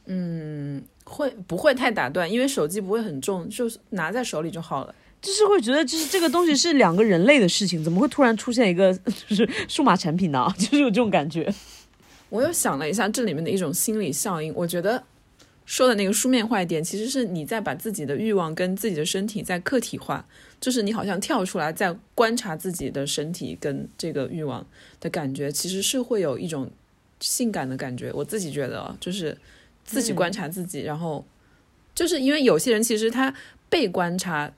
[0.06, 2.32] 嗯，会不会太打断？
[2.32, 4.96] 因为手机不会很重，就是拿在手里就好了。
[5.22, 8.94] 就是会觉得，就是这个东西是两个人类的事情，怎么会突然出现一个
[9.28, 10.48] 就是数码产品呢？
[10.58, 11.52] 就是有这种感觉。
[12.36, 15.02] 我又想了一下这里面的一种心理效应，我觉得
[15.66, 20.28] 说的那个书面化一点，其实是你在把自己的欲望跟自己的身体在客体化，
[20.60, 24.66] 就是你好像跳出来在观察自己的身体跟这个欲望
[25.00, 26.70] 的感觉，其实是会有一种
[27.22, 28.12] 性感的感觉。
[28.14, 29.38] 我自己觉得，就是
[29.86, 31.26] 自己观察自己，然后
[31.96, 33.34] 就是因为有些人其实他
[33.70, 34.54] 被观察。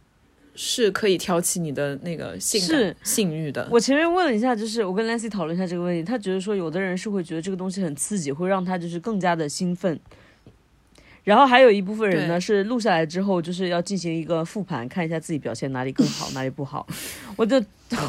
[0.58, 3.65] 是可以挑起你的那个性是性欲的。
[3.72, 9.98] 我前面问了一下，就是我跟 Lancy 讨论一下这个问题，他觉得说有的人是会觉得这个东西很刺激，会让他就是更加的兴奋。
[11.24, 16.88] 然后还有一部分人呢是录下来之后就是要进行一个复盘，看一下自己表现哪里更好， 哪里不好。
[17.36, 17.58] 我就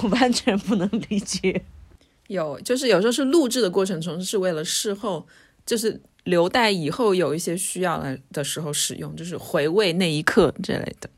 [0.02, 1.62] 我完全不能理解。
[2.28, 5.26] 有，就是有时候是录制的过程中是为了事后，
[5.66, 11.11] 就是留待以后有一些需要来的时候使用，就是回味那一刻之类的。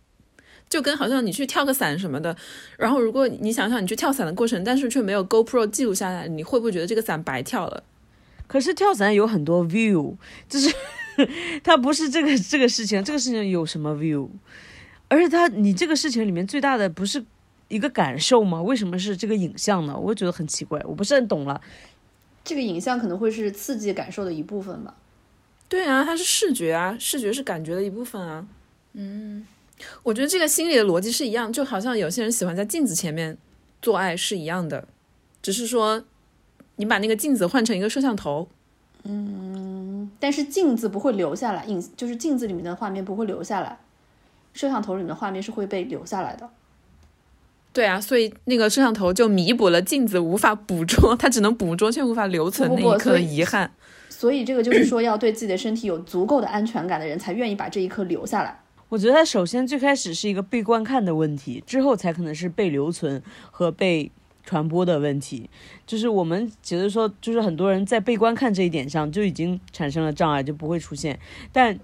[0.70, 2.34] 就跟好像你去跳个伞什么的，
[2.78, 7.82] 然后如果你想想你去跳伞的过程，但是却没有 GoPro 记录下来，你会不会觉得这个伞白跳了？
[8.46, 10.14] 可是跳伞有很多 view，
[10.48, 10.72] 就是
[11.62, 14.28] 它不是这个这个事情，这个事情有什么 view？
[15.08, 17.24] 而且它你这个事情里面最大的不是
[17.66, 18.62] 一个感受吗？
[18.62, 19.96] 为什么是这个影像呢？
[19.98, 21.60] 我觉得很奇怪，我不是很懂了。
[22.44, 24.94] 这个影像可能会是刺激感受的一部分吧？
[25.68, 28.46] 对啊，它是视觉啊，视觉是感觉的一部分啊。
[28.92, 29.44] 嗯。
[30.02, 33.36] 我觉得这个心理的逻辑是一样，就好像有些人喜欢在镜子前面
[33.80, 34.88] 做爱是一样的，
[35.42, 36.04] 只是说
[36.76, 38.48] 你把那个镜子换成一个摄像头，
[39.04, 43.78] 嗯，但是镜子不会留下来，影就是镜子里面的画面不会留下来，
[44.52, 46.48] 摄像头里面的画面是会被留下来的。
[47.72, 53.70] 对啊，所以那个摄像头就弥补了镜子无法捕捉，它只能捕捉却无法留存那一刻的遗憾。
[54.08, 58.60] 所以这个就是说，要对自己的身体有足够的安全感的人，才愿意把这一刻留下来。
[58.90, 64.10] 我觉得它首先最开始是一个被观看的问题，之后才可能是被留存和被
[64.44, 65.48] 传播的问题。
[65.86, 71.18] 就是我们觉得说，就是很多人在被观看这一点上就已经产生了障碍，就不会出现。
[71.52, 71.78] 但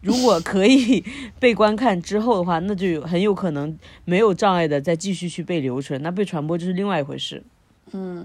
[0.00, 1.04] 如果可以
[1.40, 7.42] 被观看之后的话，那就有很有可能没有障碍的再继续去被留存，那被传播就是另外一回事。
[7.90, 8.24] 嗯，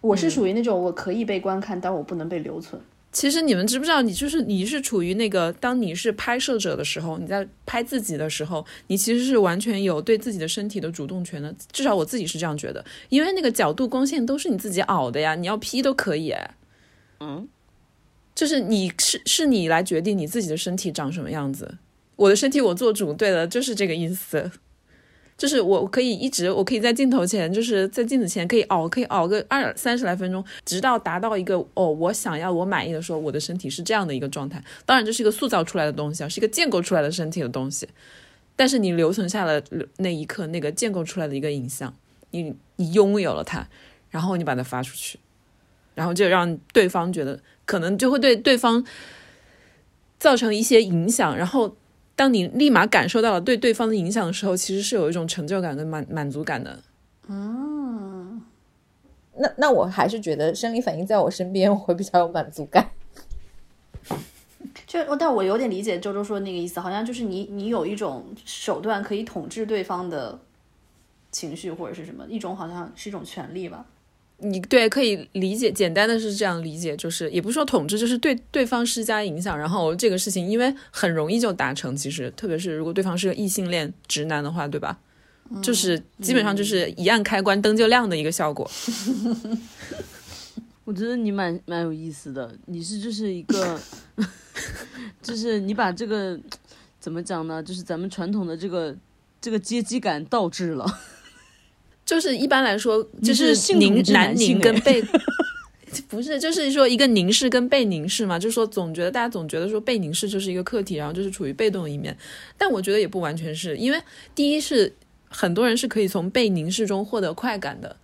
[0.00, 2.80] 我是属于那种我可以被观看，但我不能被留存。
[3.10, 11.52] 其实你们知不知道，你就是你是处于那个，当你是拍摄者的时候，你在拍自己的时候，你其实是完全有对自己的身体的主动权的。
[11.72, 16.34] 至少我自己是这样觉得，因为那个角度、光线都是你自己熬的呀，你要 P 都可以。
[17.20, 17.48] 嗯，
[18.34, 21.78] 就是你是是你来决定你自己的身体长什么样子，
[22.14, 23.12] 我的身体我做主。
[23.14, 24.50] 对了，就是这个意思。
[25.38, 34.60] 就是我可以一直，我可以在镜头前，就是在镜子前可以熬，可以熬个二三十来分钟，直到达到一个哦，我想要我满意的时候，我的身体是这样的一个状态。
[34.84, 37.88] 当然，这是一个塑造出来的东西啊，是一个建构出来的身体的东西。
[38.56, 39.62] 但是你留存下了
[39.98, 41.94] 那一刻那个建构出来的一个影像，
[42.32, 43.64] 你你拥有了它，
[44.10, 45.20] 然后你把它发出去，
[45.94, 48.84] 然后就让对方觉得可能就会对对方
[50.18, 51.76] 造成一些影响，然后。
[52.18, 56.80] 当你立马感受到了对对方的影响的时候，其实是有一种成就感跟满满足感的。
[57.28, 58.42] 嗯，
[59.36, 62.90] 那那我还是觉得生理反应在我身边我会比较有满足感。
[64.84, 70.36] 就但我有点理解周周说的那个意思，好像就是你你有一种手段可以统治对方的
[71.30, 73.86] 情绪或者是什么，一种好像是一种权利吧。
[74.38, 79.58] 你对可以理解，简单的是这样理解，就是也不是说统治，就是对对方施加影响。
[79.58, 84.98] 然后这个事情因为很容易就达成，其实特别是如果对方是个异性恋直男的话，对吧？
[85.62, 88.70] 就是基本上就是一按开关灯就亮的一个效果。
[90.84, 93.80] 我觉得你蛮蛮有意思的，你是就是一个，
[95.22, 96.38] 就是你把这个
[97.00, 97.62] 怎么讲呢？
[97.62, 98.94] 就是咱们传统的这个
[99.40, 100.86] 这个阶级感倒置了。
[102.08, 105.04] 就是一般来说，就是凝男凝跟被，
[106.08, 112.16] 不是，就是说一个凝视跟被凝视嘛，就是说总觉得大家总觉得说被凝视就是一个客体，然后就是处于被动的一面，
[112.56, 114.00] 但我觉得也不完全是因为
[114.34, 114.90] 第一是
[115.28, 117.98] 很多人是可以从被凝视中获得快感的，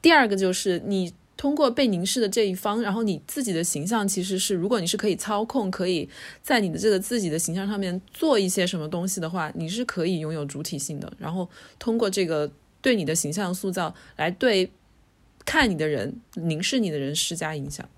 [0.00, 6.08] 第二个就是你通过被凝视的这一方，然后你自己的形象其实是如果你是可以操控，可以
[6.44, 12.48] 在你的这个自己的形象上面做一些什么东西的话，你是可以拥有主体性的，然后通过这个。
[12.84, 14.70] 对你的形象塑造，来对
[15.46, 17.88] 看你的人、凝视你的人施加影响。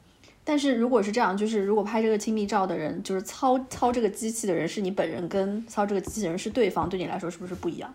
[0.45, 7.93] 但是如果是这样，就是如果拍这个亲密照的人，就是操操这个机器的人是你本人，跟操这个机器人是对方，对你来说是不是不一样？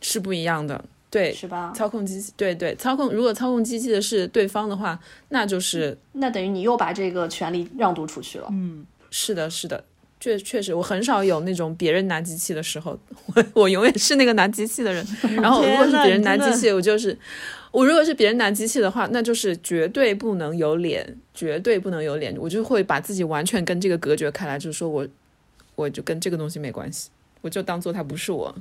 [0.00, 1.74] 是不一样的，对，是吧？
[1.76, 4.98] 操控机器，对对，操控如果操控机器的是对方的话，
[5.28, 8.48] 那就是那等于你又把这个权利让渡出去了。
[8.50, 9.84] 嗯，是的，是的，
[10.24, 12.98] 确确实，我很少有那种别人拿机器的时候，
[13.34, 15.06] 我我永远是那个拿机器的人。
[15.36, 17.14] 然后如果是别人拿机器，我就是
[17.70, 25.06] 我如果是别人拿机器的话，那就是绝对不能有脸，绝对不能有脸，我就会把自己完全跟这个隔绝开来，就是说我
[25.74, 27.10] 我就跟这个东西没关系，
[27.42, 28.54] 我就当做它不是我。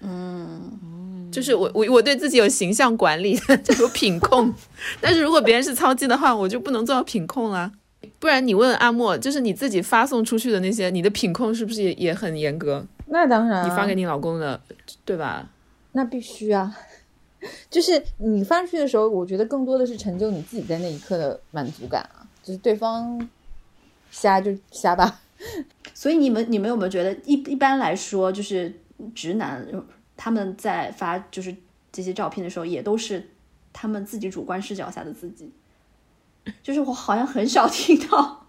[0.00, 3.36] 嗯，就是我我我对自己有形象管理，
[3.80, 4.54] 有品控，
[5.00, 7.72] 但是如果别人是操机的话，我就不能做到品控啊。
[8.18, 12.84] 不然你问阿莫，就是你自己发送出去的那些，你的品控是不是也也很严格？
[13.06, 14.60] 那当然、啊，你发给你老公的，
[15.04, 15.48] 对吧？
[15.92, 16.76] 那必须啊。
[17.70, 22.26] 就是你发出去的时候，我觉得更多的是成就你自己在那一刻的满足感啊。
[22.42, 23.28] 就是对方
[24.10, 25.20] 瞎就瞎吧。
[25.94, 28.72] 所以你们你们有没有觉得一一般来说，就是
[29.14, 29.64] 直男
[30.16, 31.54] 他们在发就是
[31.92, 33.28] 这些照片的时候，也都是
[33.72, 35.52] 他们自己主观视角下的自己。
[36.62, 38.46] 就是我好像很少听到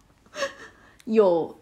[1.05, 1.59] 有，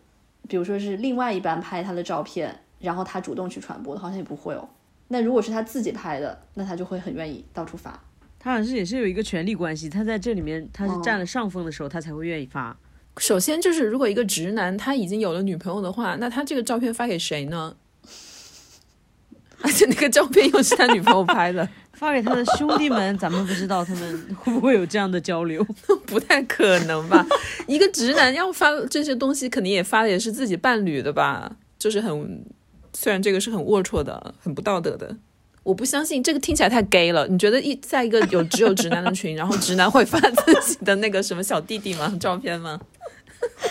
[0.48, 4.68] 比如说是另外一半拍他的照片，然后他主动去传播的，好像也不会哦。
[5.08, 8.04] 那如果是他自己拍的，那他就会很愿意到处发。
[8.40, 12.76] 他好像是也是有一个权力关系，他在这里面他是占了上风的时候，他才会愿意发。
[13.18, 17.76] 首先就是，如果一个直男他已经有了女朋友的话，那他这个照片发给谁呢？
[19.62, 25.64] 而且那个照片又是他女朋友拍的，发给他的兄弟们，咱们不知道他们会不会有这样的交流，
[26.06, 27.26] 不太可能吧？
[27.68, 31.52] 一个直男要发这些东西，肯定也发的也是自己伴侣的吧？
[31.80, 32.46] 就是很，
[32.94, 35.16] 虽然这个是很龌龊的、很不道德的，
[35.64, 37.28] 我不相信这个听起来太 gay 了。
[37.28, 42.16] 你觉得一在一个有只有直男的群， 然后直男会发自己的那个什么小弟弟吗？
[42.20, 42.80] 照片吗？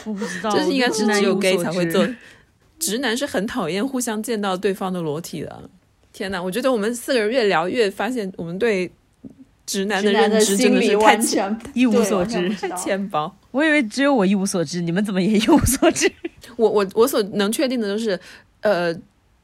[0.05, 2.17] 我不知道，这是应该是只有 gay 才会做直。
[2.79, 5.71] 直男是很讨厌互相见到对方的裸体的。
[6.15, 8.89] 天哪，我觉得我们四个人越聊越发现，我们对
[9.67, 13.37] 直男的认知真的是太完全一无所知，太浅薄。
[13.51, 16.11] 我以为只有我一无所知，你们怎么也一无所知？
[16.57, 18.19] 我我我所能确定的就是，
[18.61, 18.95] 呃，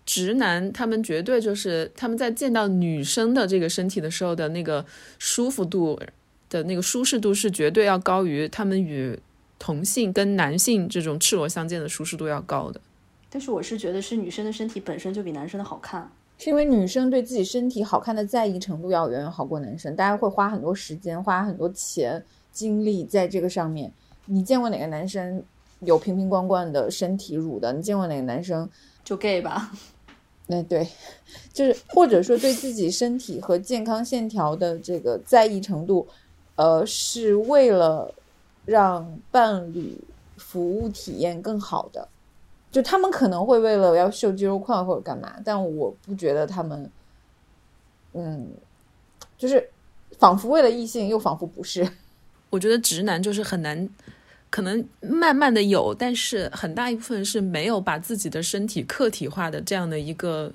[0.07, 4.85] 直男他们绝对就是他们在见到女生的这个身体的时候的那个
[5.19, 6.01] 舒服度
[6.49, 9.19] 的那个舒适度是绝对要高于他们与
[9.59, 12.81] 同性跟男性这种赤裸相见的舒适度要高的。
[13.29, 16.11] 但是我是觉得是女生的身体本身就比男生的好看，
[16.41, 23.93] 是因为女生对自己身体好看的在意程度要远远好过男生，大家会花很多时间、花很多钱、精力在这个上面。
[24.25, 25.43] 你见过哪个男生
[25.81, 27.75] 有瓶瓶罐罐的身体乳的？
[27.75, 28.67] 你见过哪个男生？
[29.05, 29.71] 就 gay 吧。
[30.47, 30.89] 那对，
[31.53, 36.09] 就是或者说对自己身体和健康线条的这个在意程度，
[36.57, 38.11] 呃，是为了
[38.65, 39.95] 让伴侣
[40.39, 42.09] 服务体验更好的。
[42.71, 46.91] 就他们可能会为了要秀肌肉块或者干嘛，但我不觉得他们，
[48.13, 48.49] 嗯，
[49.37, 49.69] 就是
[50.19, 51.89] 仿佛为了异性，又仿佛不是。
[52.49, 53.89] 我觉得直男就是很难，
[54.51, 60.53] 可能慢慢的有，但是很大一部分是没有把自己的身体客体化的这样的一个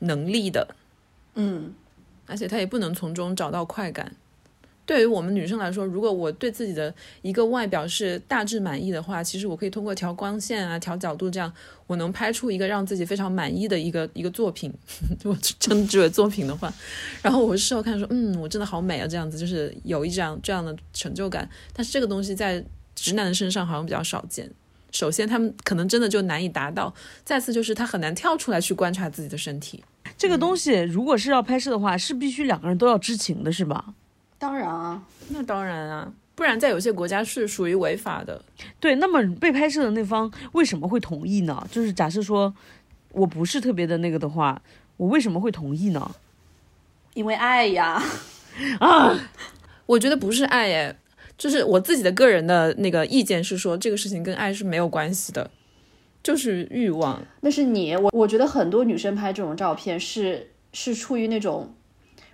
[0.00, 0.74] 能力的，
[1.34, 1.74] 嗯，
[2.26, 4.16] 而且他也不能从中找到快感。
[4.88, 11.52] 对于我们女生来说，如果我对自己的一个外表是大致满意的话，其实我可以通过调光线啊、调角度，这样
[11.86, 14.72] 我能拍出一个让自己非常满意的一个一个作品。
[15.24, 16.72] 我称之为作品的话，
[17.20, 21.46] 然后我事后看说，嗯，我真的好美啊，这样子就是有一这样这样的成就感。
[21.74, 22.64] 但是这个东西在
[22.94, 24.50] 直男的身上好像比较少见。
[24.90, 26.90] 首先，他们可能真的就难以达到；
[27.26, 29.84] 再次，就是他很难跳出来去观察自己的身体。
[30.16, 33.92] 这个东西如果是要拍摄的话，是必须两个人都要知情的，是吧？
[34.38, 38.40] 当然啊，那当然啊，不然在有些国家是属于违法的。
[38.78, 41.66] 对，那么被拍摄的那方为什么会同意呢？
[41.72, 42.54] 就是假设说
[43.10, 44.62] 我不是特别的那个的话，
[44.96, 46.14] 我为什么会同意呢？
[47.14, 48.00] 因为爱呀。
[48.78, 49.18] 啊，
[49.86, 50.96] 我觉得不是爱耶，
[51.36, 55.50] 就是我自己的个人的那个意见是说，这个事情跟爱是没有关系的，
[56.22, 57.20] 就是欲望。
[57.40, 61.74] 那是你，我我觉得很多女生拍这种照片是是出于那种。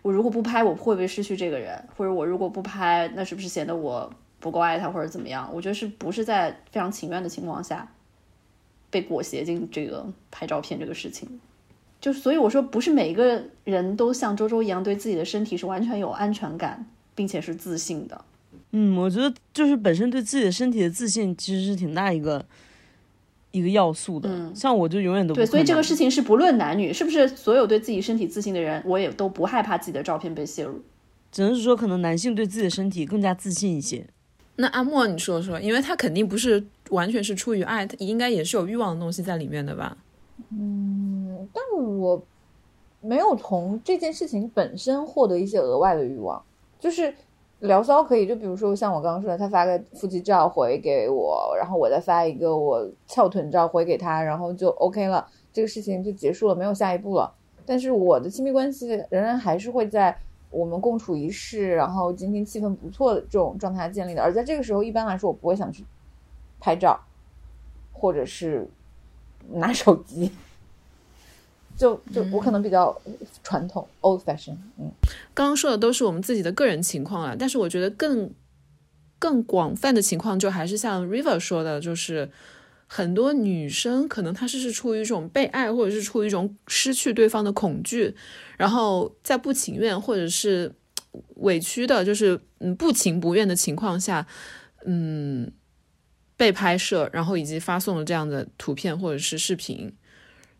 [0.05, 1.82] 我如果不拍，我会不会失去这个人？
[1.96, 5.48] 或者我如果不拍，那是不是显得我不够爱他，或者怎么样？
[5.50, 7.90] 我觉得是不是在非常情愿的情况下
[8.90, 11.40] 被裹挟进这个拍照片这个事情？
[12.02, 16.84] 就所以我说，不是每一个人都像周周一样对自己的身体是完全有安全感，
[17.14, 18.22] 并且是自信的。
[18.72, 22.44] 嗯，我觉得就是本身对自己的身体的自信其实是挺大一个。
[23.55, 30.82] 一个要素的，嗯像我就永远都不对，所以这个事情是不论男女，是不是所有对自己身体自信的人，我也都不害怕自己的照片被泄露。
[31.30, 34.05] 只能是说可能男性对自己的身体更加自信一些。
[34.57, 39.96] 那阿莫，你说说，因为他肯定不是完全是出于爱，他应该也是有欲望的东西在里面的吧？
[40.50, 42.20] 嗯，但我
[43.00, 46.42] 没有从这件事情本身获得一些额外的欲望，
[46.80, 47.14] 就是
[47.64, 57.34] 聊骚可以，就比如说像我刚刚说的，他发个腹肌照回给我，然后我再发一个我翘臀照回给他，然后就 OK 了，这个事情就结束了，没有下一步了。
[57.64, 60.14] 但是我的亲密关系仍然还是会在
[60.50, 64.22] 我们共处一室，然后今天气氛不错的这种状态下建立的。
[64.22, 65.84] 而在这个时候，一般来说我不会想去
[66.60, 67.00] 拍照，
[67.92, 68.68] 或者是
[69.48, 70.30] 拿手机。
[71.77, 72.97] 就就我可能比较
[73.43, 74.57] 传统，old fashion。
[74.79, 74.91] 嗯，
[75.35, 78.31] 刚刚说的都是我们自己的个人情况啊，但是我觉得更
[79.18, 82.31] 更广泛的情况，就还是像 River 说的，就是
[82.87, 88.14] 很多女生可能她是是出于一种被爱，或者是出于一种失去对方的恐惧，
[88.57, 90.72] 然后在不情愿或者是
[91.37, 94.25] 委屈的，就是嗯不情不愿的情况下，
[94.85, 95.51] 嗯
[96.37, 99.93] 被拍摄，然后以及发送了这样的图片或者是视频。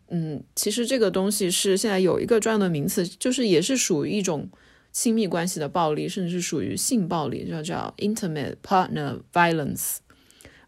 [0.09, 4.47] 嗯，其实这个东西是现在有一个专用的名词，就是也是属于一种
[4.91, 9.97] 亲密关系的暴力，甚至是属于性暴力，叫叫 intimate partner violence。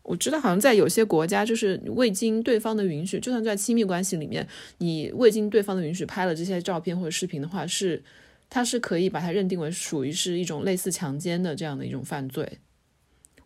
[0.01, 4.47] 我知道好像在有些国家，就是未经对方的允许，就算在亲密关系里面，
[4.79, 8.01] 你未经对方的允许拍了这些照片或者视频的话，是
[8.49, 12.59] 它是可以把它认定为属于是一种类似强奸的这样的一种犯罪。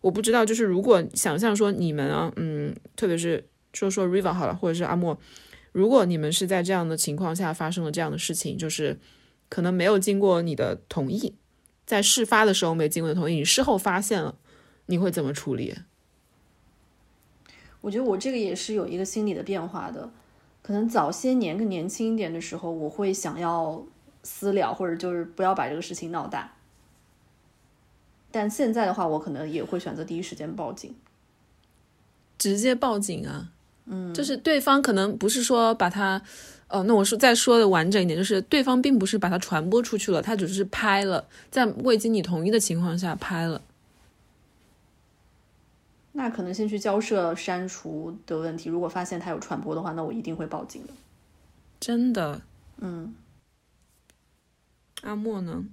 [0.00, 5.18] 我不知道，就是如果想象说你们啊，嗯，特别是说说 River 好了，或者是阿莫。
[5.72, 9.00] 如果你们是在这样的情况下发生了这样的事情，就是
[9.48, 11.34] 可能没有经过你的同意，
[11.86, 14.38] 在事发的时候没经过同意，你事后发现了，
[14.86, 15.74] 你会怎么处理？
[17.80, 20.10] 我觉得我这个也是有一个心理的变化的，
[20.62, 23.84] 可能早些年更年轻一点的时候，我会想要
[24.22, 26.54] 私了，或者就是不要把这个事情闹大。
[28.30, 30.94] 但现在的话，我可能也会选择第一时间报警，
[32.38, 33.52] 直接报警啊。
[33.86, 36.22] 嗯，就是对方可能不是说把他，
[36.68, 43.60] 哦，那我说再说的完整一点，就是对方并不是把它传播出去了，他只是拍了，在未经你同意的情况下拍了。
[46.12, 50.92] 那可能先去交涉删除的问题，如果发现他有传播的话，那我一定会报警的。
[51.80, 52.40] 真的，
[52.78, 53.14] 嗯。
[55.02, 55.64] 阿莫呢？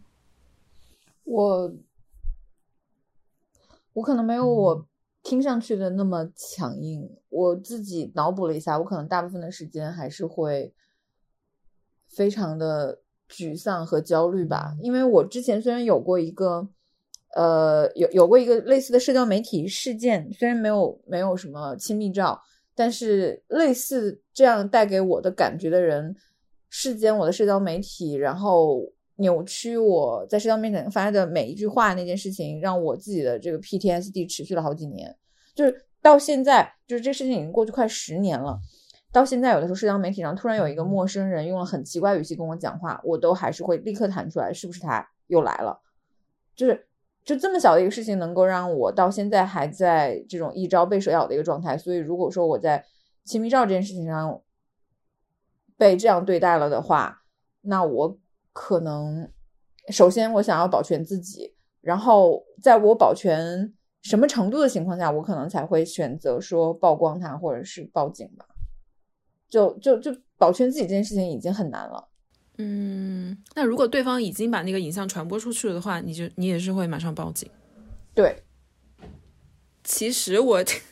[1.24, 1.72] 我，
[3.94, 4.88] 我可能没有我。
[5.22, 10.74] 听上去的那么强硬，我自己脑补了一下，我可能大部分的时间还是会
[12.08, 14.76] 非常的沮丧和焦虑吧。
[14.82, 16.68] 因为我之前虽然有过一个，
[17.36, 22.42] 呃，有有过一个类似的社交媒体事件，虽然没有没有什么亲密照，
[22.74, 26.16] 但是类似这样带给我的感觉的人，
[26.70, 28.94] 世间我的社交媒体，然后。
[29.20, 35.14] 扭曲我在社交媒体发的每一句话那件事情，让我自己的这个 PTSD 持续了好几年，
[35.54, 38.58] 就是到现在，就是这事情已经过去快十年了。
[39.12, 45.78] 到现在，有的时候社交媒体上突然有一个陌生人用了很奇怪语气跟我讲话，我都还是会立刻弹出来，是不是他又来了？
[46.56, 46.88] 就是
[47.26, 51.78] 就这么小的一个事情，能够让我到现在还在这种一朝被蛇咬的一个状态。
[51.78, 52.86] 所以，如果说我在
[53.26, 54.42] 亲密照这件事情上
[55.78, 57.24] 被这样对待了的话，
[57.64, 58.18] 那我。
[58.62, 59.32] 可能，
[59.88, 68.46] 首先我想要保全自己，然后在我保全什么程度的情况下，我可能才会选择说曝光他或者是报警吧。
[69.48, 72.10] 就就就保全自己这件事情已经很难了。
[72.58, 77.50] 嗯，那如果对方已经把那个影像传播出去了的话，你就你也是会马上报警。
[78.14, 78.44] 对，
[79.86, 80.62] 其实我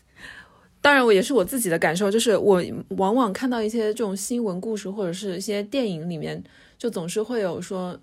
[0.82, 6.44] 当然我也是我自己的感受，就是我往往看到一些这种新闻故事或者是一些电影里面。
[6.78, 8.00] 就总是会有说，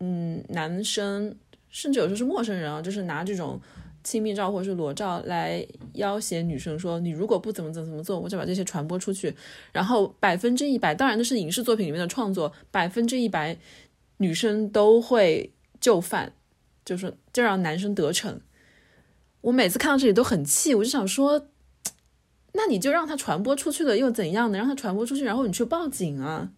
[0.00, 1.36] 嗯，男生
[1.68, 3.60] 甚至有时候是陌生人啊，就是拿这种
[4.02, 5.62] 亲密照或者是裸照来
[5.92, 9.34] 要挟女生，说你如果不怎么怎么怎么做，我就把这些传播出去。
[9.72, 13.54] 然后 百分之一百，当然这是影视作品里面的创作，百分之一百
[14.16, 16.32] 女生都会就范，
[16.82, 18.40] 就是就让男生得逞。
[19.42, 21.48] 我每次看到这里都很气，我就想说，
[22.56, 24.58] 那你就让他传播出去了又怎样呢？
[24.58, 26.50] 让他传播出去，然后你去报警啊。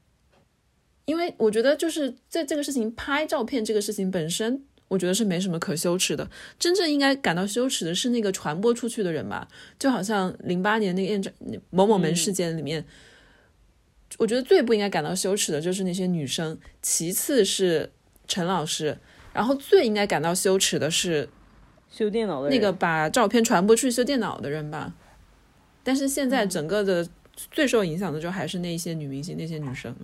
[1.06, 6.28] 因为我觉得就是在这个事情拍照片这个事情本身，我觉得是没什么可羞耻的。
[6.58, 9.48] 真正应该感到羞耻的是那个传播出去的人吧。
[9.78, 11.32] 就好像零八年那个验证
[11.70, 12.84] 某某门事件里面，
[14.18, 17.90] 我觉得最不应该感到羞耻的就是那些女生，其次是
[18.26, 18.98] 陈老师，
[19.32, 21.28] 然后最应该感到羞耻的是
[21.90, 24.92] 修电脑的那个把照片传播出去修电脑的人吧。
[25.86, 27.08] 但是现在整个的
[27.52, 29.94] 最受影响的就还是那些女明星，那些女生。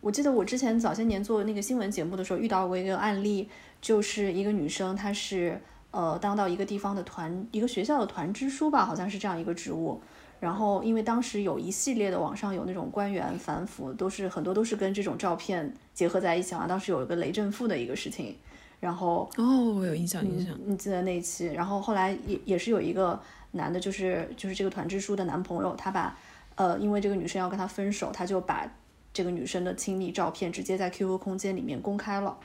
[0.00, 3.48] 我记得我之前早些年做那个新闻节目的时候，遇到过一个案例，
[3.80, 5.60] 就是一个女生，她是
[5.92, 10.00] 呃当到一个地方的团一个学校的团支书吧，好像是这样一个职务。
[10.40, 16.66] 然后因为当时有一系列的网上有那种官员反腐，都是很多都是跟这种照片结合在一起啊。
[16.66, 18.34] 当时有一个雷震富的一个事情，
[18.80, 20.58] 然后哦，我有印象，印象。
[20.64, 21.46] 你记得那一期？
[21.46, 23.22] 然后后来也也是有一个
[23.52, 26.18] 男的，就是就是这个团支书的男朋友，他把
[26.56, 28.70] 呃因为这个女生要跟他分手，他就把
[29.12, 32.38] 这个女生的亲密照片直接在 QQ 空间里面公开了，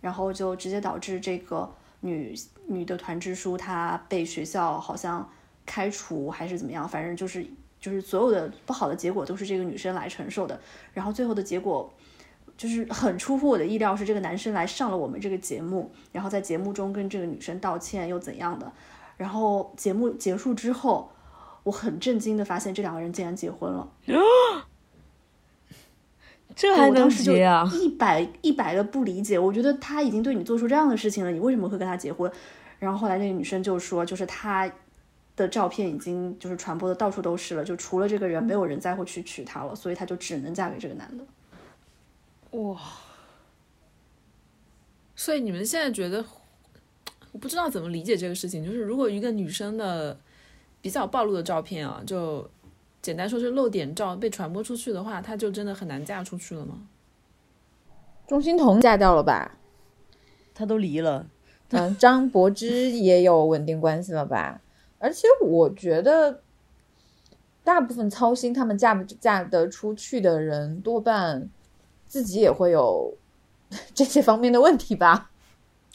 [0.00, 2.34] 然后就直接导致这个女
[2.66, 5.28] 女的团支书她被学校好像。
[5.64, 7.46] 开除还是怎么样，反正就是
[7.78, 10.60] 就是所有的不好的结果都是这个女生来承受的。
[10.92, 11.88] 然后最后的结果
[12.56, 18.72] 就是很出乎我的意料，是这个男生来上了我们这个节目，然后在节目中跟这个女生道歉又怎样的。
[19.22, 21.10] 然后节目结束之后，
[21.62, 23.88] 我很震惊的发现这两个人竟然结婚了。
[26.54, 27.70] 这还能结啊？
[27.72, 32.30] 一百一百的不理解，我觉得他已经对你做出这样的事情了，你为什么会跟他结婚？
[32.78, 34.70] 然后后来那个女生就说，就是他。
[35.34, 41.24] 的照片已经就是传播的到处都是了，就除了这个人，没有人再会去娶她了，所以她就只能嫁给这个男的。
[42.58, 42.78] 哇！
[45.16, 46.22] 所以你们现在觉得，
[47.32, 50.16] 我不知道怎么理解这个事情，就是如果一个女生的
[50.80, 52.48] 比较暴露的照片啊，就
[53.00, 56.86] 简单说是露点照被传播出去的话，她就真的很难嫁出去了吗？
[58.28, 59.58] 钟欣桐嫁掉了吧？
[60.54, 61.26] 她都离了。
[61.70, 64.60] 嗯，张柏芝也有稳定关系了吧？
[64.98, 66.42] 而且我觉得，
[67.64, 71.48] 大部分操心他们嫁不嫁得出去的人，多半
[72.06, 73.16] 自己也会有
[73.94, 75.30] 这些方面的问题吧？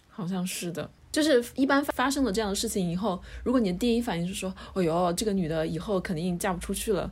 [0.09, 7.11] 好像是的，就是一般发生了这样的事情以后，如果你的第一反应是说：“哦哟，这个女的以后肯定嫁不出去了。”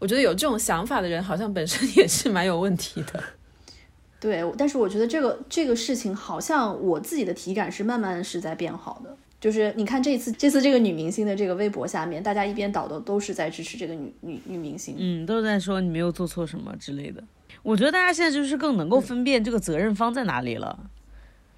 [0.00, 3.22] 我觉得有这种想法的人，好像本身也是蛮有问题的。
[4.18, 9.14] 对，但是我觉得这个这个事情，好像我自己的体感是慢慢是在变好的。
[9.38, 17.22] 就是你看这次这次这个女明星的这个微博下面，大家一边倒的都是在支持这个女女女明星，嗯，都在说你没有做错什么之类的。
[17.62, 20.90] 我觉得大家现在就是更能够分辨这个责任方在哪里了，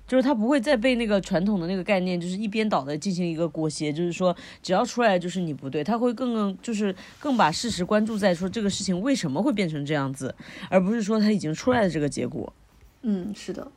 [0.07, 10.35] 就是他不会再被那个传统的那个概念，就是一边倒的进行一个裹挟，就是说只要出来就是你不对，他会更更就是更把事实关注在说这个事情为什么会变成这样子，
[10.69, 12.53] 而不是说他已经出来的这个结果。
[13.03, 13.71] 嗯，是的，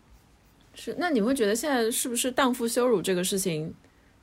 [0.73, 0.95] 是。
[0.99, 3.73] 那你会觉得现在是不是荡妇羞辱这个事情？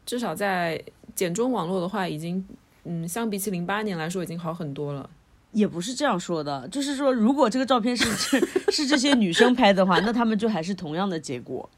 [0.06, 0.82] 至少在
[1.14, 2.44] 简中网络的话，已经
[2.84, 5.08] 嗯，相比起零八年来说，已经好很多了。
[5.52, 11.70] 也不是这样说的，就是说，如果这个照片是是是这些女生拍的话，那他们就还是同样的结果。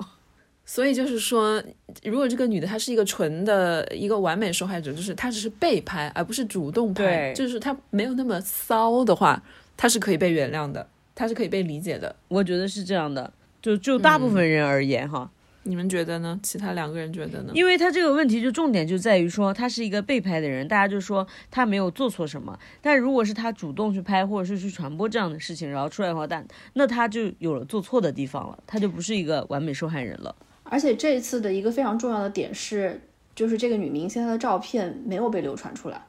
[0.69, 1.63] 所以就是说，
[2.03, 9.41] 如果这个女的她是一个纯的一个完美受害者，就是她只是被拍，而不是主动拍，就是她没有那么骚的话，
[9.77, 12.15] 她是可以被原谅的，她是可以被理解的。
[12.27, 15.31] 我觉得是这样的，就就大部分人而言哈。
[15.69, 16.39] 你们觉得呢？
[16.45, 17.53] 其他两个人觉得呢？
[17.53, 22.57] 因为她这个问题就重点就在于说她是一个被拍的人，大家就说她没有做错什么。
[22.81, 30.35] 但如果是她主动去拍或者是去传播这样的事情，然后出来的话，但那她就有了做错的地方了，她就不是一个完美受害人了。
[30.69, 33.01] 而且这一次的一个非常重要的点是，
[33.35, 36.07] 就是这个女明星她的照片没有被流传出来。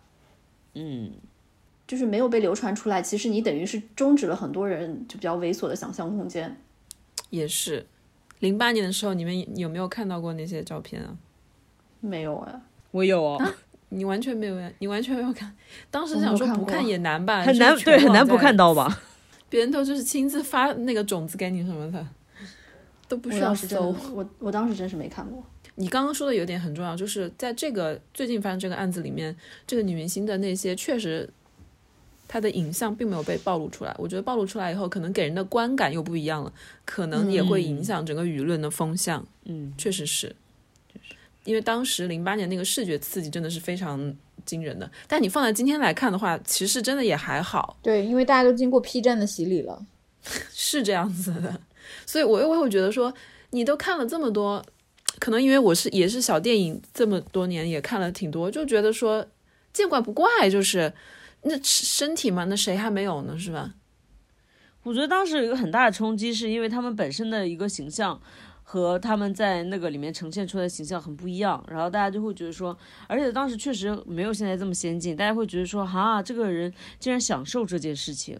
[0.73, 1.11] 嗯，
[1.87, 6.57] 就是没有被流传出来，其实你等于是终止了很多人就比较猥琐的想象空间。
[7.29, 7.85] 也是。
[8.39, 11.15] 零八年的时候，你们有没有看到过那些照片啊？
[11.99, 13.53] 没有哎，我有哦。
[13.89, 14.69] 你完全没有呀？
[14.79, 15.55] 你完全没有看？
[15.89, 17.41] 当时想说不看也难吧？
[17.41, 19.01] 很难，对，很难不看到吧？
[19.49, 22.05] 别人都就是亲自发那个种子给你什么的，
[23.07, 23.95] 都不需要搜。
[24.13, 25.43] 我我当时真是没看过。
[25.75, 29.35] 你刚刚说的有点很重要，就是在这个最近发生这个案子里面，
[29.65, 31.29] 这个女明星的那些确实。
[32.29, 36.51] 她的影像并没有被暴露出来，我觉得暴露出来以后，可能给人的观感又不一样了，
[36.83, 39.25] 可能也会影响整个舆论的风向。
[39.45, 40.35] 嗯，确实是，
[41.45, 44.91] 因为当时零八年那个视觉刺激真的是非常惊人的。
[45.07, 47.77] 但你放在今天来看的话，其实真的也还好。
[47.81, 49.85] 对，因为大家都经过 P 站的洗礼了，
[50.51, 51.61] 是这样子的。
[52.07, 53.13] 所以我又会觉得说，
[53.51, 54.65] 你都看了这么多，
[55.19, 59.23] 可能因为我是也是小电影这么多年也看了挺多，就觉得说
[59.71, 60.91] 见怪不怪，就是。
[61.43, 63.37] 那身体嘛，那谁还没有呢？
[63.37, 63.75] 是吧？
[64.83, 68.19] 我觉得当时有一个很大的冲击，是因为他们本身的一个形象
[68.63, 72.75] 和他们在那个里面呈现出来的形象很不一样，然后大家就会觉得说，
[73.07, 78.37] 而且当时确实没有现在这么先进，大家会觉得说，哈，这个人竟然享受这件事情。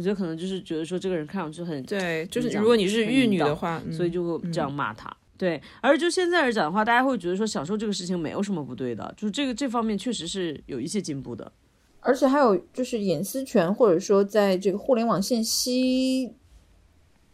[0.00, 5.14] 我觉得可能就是觉得说，这个人看上去很对，就是如果你是玉女的话，所以就会这样骂他。
[5.36, 11.52] 对，而就现在来讲的话，大家会觉得说，享受这个事情没有什么不对的，就是这个这方面确实是有一些进步的。
[12.00, 16.32] 而且还有就是隐私权，或者说在这个互联网信息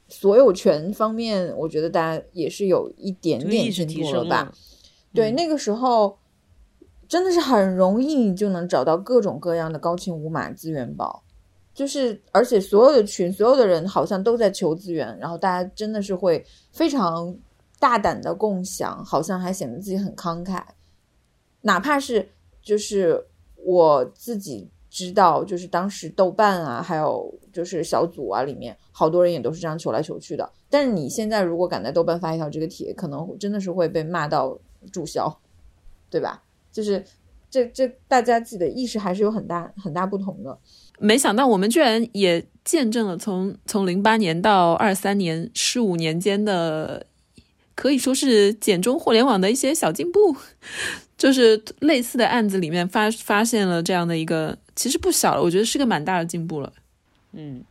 [0.08, 4.52] 所有权方面，我觉得大家也是有一点点进步了吧？
[5.14, 6.18] 对，那个时候
[7.06, 11.22] 真的是很容易，你就能找到各种各样的高清无码资源包，
[11.76, 17.36] 就是而且所有的群，所有的人好像都在求资源，然后大家真的是会非常
[17.78, 20.62] 大胆的共享，好像还显得自己很慷慨，
[21.60, 22.26] 哪怕是
[22.62, 23.22] 就是
[23.56, 30.50] 我自己知道，就是当时豆瓣啊，还有就是小组啊里面，好多人也都是这样求来求去的。
[30.70, 34.58] 但是你现在如果敢在豆瓣发一条这个帖，可能真的是会被骂到
[34.90, 35.38] 注销，
[36.08, 36.42] 对吧？
[36.72, 37.04] 就是
[37.50, 40.58] 这这大家自己的意识还是有很大很大不同的。
[40.98, 47.06] 没想到我们居然也见证了从从零八年到二三年十五年间的，
[47.74, 50.36] 可以说是简中互联网的一些小进步，
[51.18, 56.72] 就是类似的案子里面发发现了这样的一个，其实不小了，我觉得是个蛮大的进步了。
[57.32, 57.62] 嗯，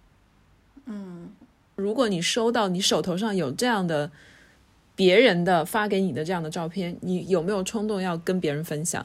[0.85, 1.29] 嗯，
[1.75, 4.11] 如果你收到你手头上有这样的
[4.95, 9.03] 别人的发给你的这样的照片，你有没有冲动要跟别人分享？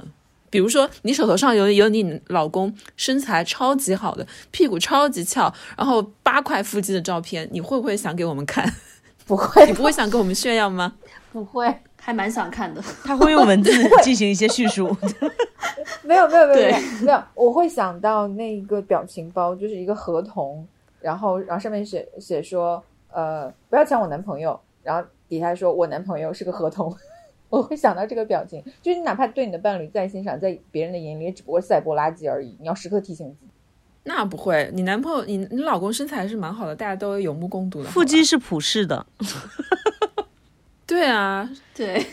[0.50, 8.70] 比如说，你手头上有有你老公身材超级好的，屁股超级翘，然后八块腹肌的照片，你会不会想给我们看？
[9.26, 10.92] 不会，你不会想跟我们炫耀吗？
[11.32, 12.82] 不会，还蛮想看的。
[13.04, 13.70] 他会用文字
[14.02, 14.94] 进行一些叙述。
[16.02, 20.66] 没有没有没有没有没有，我会想到那个表情包，就是一个合同，
[21.00, 22.82] 然后然后上面写写说，
[23.12, 26.92] 呃，不要抢我男朋友，然后底下说我男朋友是个合同。
[27.50, 32.56] 我会想到这个表情，就是你哪怕对你的伴侣再欣赏，在别人的眼里也只不过是赛博垃圾而已。
[32.60, 33.50] 你要时刻提醒自己。
[34.04, 37.90] 那不会，你男朋友、你你老公身材还是蛮好的，大家都有目共睹的。
[37.90, 39.04] 腹肌是普世的，
[40.86, 42.06] 对啊，对，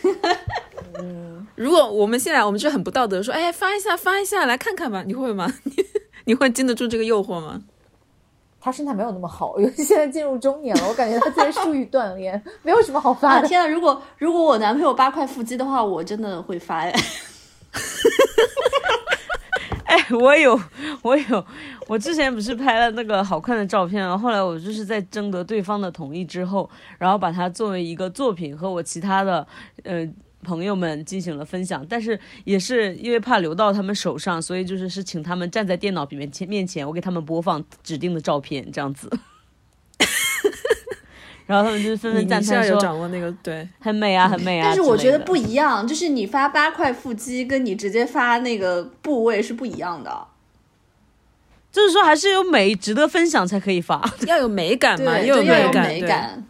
[1.00, 5.52] 嗯如果我们现在我们就很不道德，说哎发一下发一下来看看吧，你会吗？
[5.64, 5.74] 你
[6.26, 7.64] 你会经得住这个诱惑吗？
[8.68, 13.46] 他身材没有那么好，尤其现在进入中年了，我感觉他在疏于锻炼，没有什么好发的。
[13.46, 13.66] 啊天啊！
[13.66, 16.92] 如果如果我男朋友八块腹肌的话，我真的会发哎。
[19.86, 20.60] 哎，我有，
[21.02, 21.46] 我有，
[21.88, 29.48] 我之前不是拍了那个好看的照片啊，后来我就是在征得对方的同意之后，然后把它作为一个作品和我其他的
[29.86, 30.06] 呃
[30.48, 39.10] 朋友们进行了分享，但是也是因为怕流到他们手上，所以就是是请他们站在电脑面前面前，我给他们播放指定的照片这样子，
[41.46, 50.28] 然后他们就是纷纷赞叹说掌握那个对，很美啊，很美啊，但是我觉得不一样，就是你发八块腹肌，跟你直接发那个部位是不一样的。
[51.70, 54.02] 就是说还是有美值得分享才可以发。
[54.26, 55.44] 要有美感嘛，要有。
[55.44, 56.44] 美感。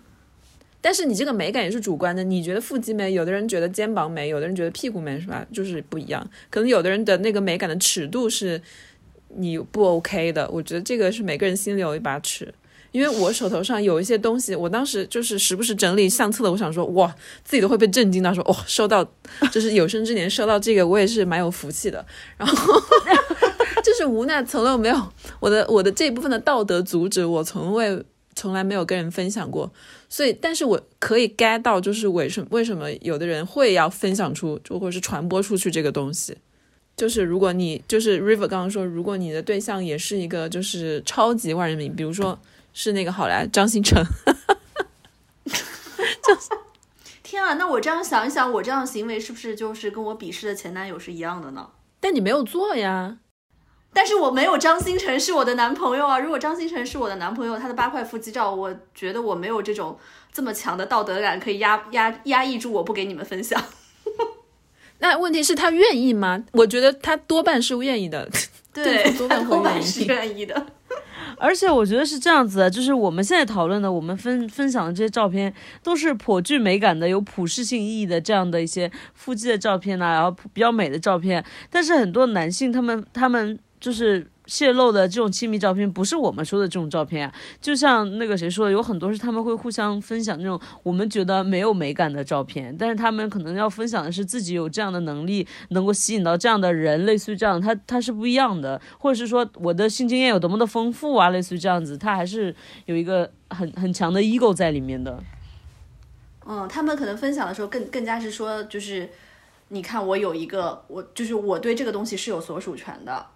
[0.88, 5.46] 但是你这个美感也是主观的，你觉得腹肌美，有的人觉得肩膀美，有的人觉得屁股美，是吧？
[5.52, 6.26] 就是不一样。
[6.50, 8.62] 可能有的人的那个美感的尺度是
[9.36, 12.54] 你不 OK 的，我觉得这个是每个人心里有一把尺。
[12.94, 17.14] 因为我手头上有一些东西，我当时就是时不时整理相册的，我想说哇，
[17.44, 19.06] 自己都会被震惊到，说哇，收到，
[19.52, 22.04] 就是有生之年收到这个，我也是蛮有福气的。
[22.38, 22.82] 然后
[23.84, 24.96] 就是无奈，从来没有
[25.42, 28.02] 我的我的这一部分的道德阻止我，从未
[28.38, 29.72] 从来没有跟人分享过。
[30.08, 36.38] 所以，但是我可以 get 到，就是为什么为什么有的人会要分享出，就或者是传播出去这个东西。
[36.96, 42.40] 就是如果你就是 River 刚刚说，如果你的对象也是一个就是超级万人迷，比如说
[42.74, 44.04] 是那个好来张新成，
[47.22, 51.70] 天啊，那我这样想一想，我这样的行为是不是就是跟我鄙视的前男友是一样的呢？
[52.00, 53.18] 但你没有做呀。
[53.98, 56.20] 但是我没有张新成是我的男朋友啊！
[56.20, 59.98] 如果张新成是我的男朋友，他的八块腹肌照，我觉得我没有这种
[60.32, 63.60] 这么强的道德感，可以压压压抑住我不给你们分享。
[65.02, 66.44] 那问题是，他愿意吗？
[66.52, 68.30] 我觉得他多半是愿意的。
[68.72, 69.28] 对，多
[69.62, 70.68] 半是愿意的。
[71.40, 81.44] 而且我觉得是这样子的，就是我们现在讨论的，我们分分享的这些照片，都是颇具美感的、有普适性意义的这样的一些腹肌的照片呐、然后比较美的照片。
[81.72, 87.36] 但是很多男性他们他们就是泄露的这种亲密照片，不是我们说的这种照片啊。
[87.62, 102.56] 就像那个谁说的，有很多是他们会互相分享那种我们觉得没有美感的照片，但是他们可能要分享的是自己有这样的能力，能够吸引到这样的人，类似于这样，他他是不一样的，或者是说我的性经验有多么的丰富啊，类似于这样子，他还是
[102.86, 105.22] 有一个很很强的 ego 在里面的。
[106.48, 109.10] 嗯，他们可能分享的时候更更加是说，就是
[109.68, 113.28] 你看我有一个，我就是我对这个东西是有所属权的。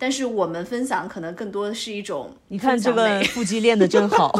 [0.00, 4.32] 但是我们分享可能更多的是一种你看这个腹肌练的真好，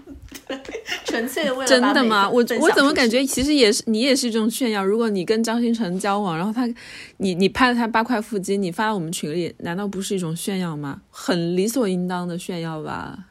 [1.04, 2.26] 纯粹的为了真的吗？
[2.30, 4.82] 我我怎么感觉其实也是你也是一种炫耀？
[4.82, 6.66] 如果你跟张新成交往，然后他
[7.18, 11.02] 你你拍了他八块腹肌，你发到我们群里，难道不是一种炫耀吗？
[11.10, 13.26] 很理所应当的炫耀吧？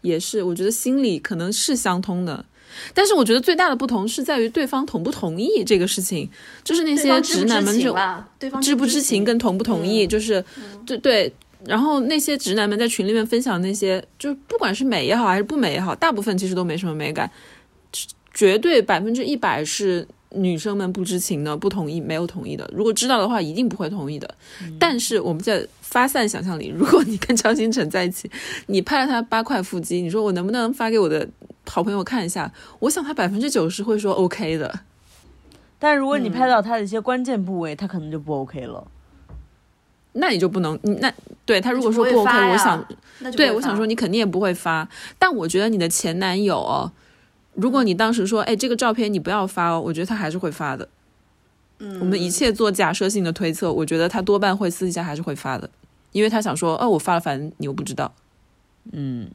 [0.00, 2.46] 也是，我觉得心里可能是相通的。
[2.94, 6.28] 但是我觉得最大的不同是在于对方同不同意这个事情，
[6.64, 7.96] 就是那些直男们就
[8.38, 10.44] 对方知不知情跟同不同意，就是
[10.86, 11.32] 对对。
[11.64, 17.28] 然后那些直男们在群里面分享那些，就不管是美也好还是不美也好，大部分其实都没什么美感，
[18.32, 22.68] 绝对百分之一百是女生们不知情的、不同意、没有同意的。
[22.74, 24.28] 如果知道的话，一定不会同意的。
[24.78, 28.30] 但是我们在发散想象力，如果你跟张新成在一起，
[28.66, 31.26] 你拍了他八块腹肌，你说我能不能发给我的
[31.66, 32.52] 好朋友看一下？
[32.80, 34.80] 我想他百分之九十会说 OK 的。
[35.78, 38.86] 但如果你拍到他的一些关键部位，他可能就不 OK 了。
[40.18, 41.12] 那你就不能，那
[41.44, 42.82] 对他如果说不 OK，我想，
[43.36, 44.88] 对我想说你肯定也不会发。
[45.18, 46.90] 但我觉得你的前男友，
[47.56, 50.88] 如果你当时说，哎，这个照片你不要发哦，我觉得他还是会发的。
[51.78, 55.68] 嗯，我们一切做假设性的推测，我觉得他多半会私底下还是会发的，
[56.12, 58.14] 因为他想说，哦，我发了，反正你又不知道。
[58.92, 59.28] 嗯，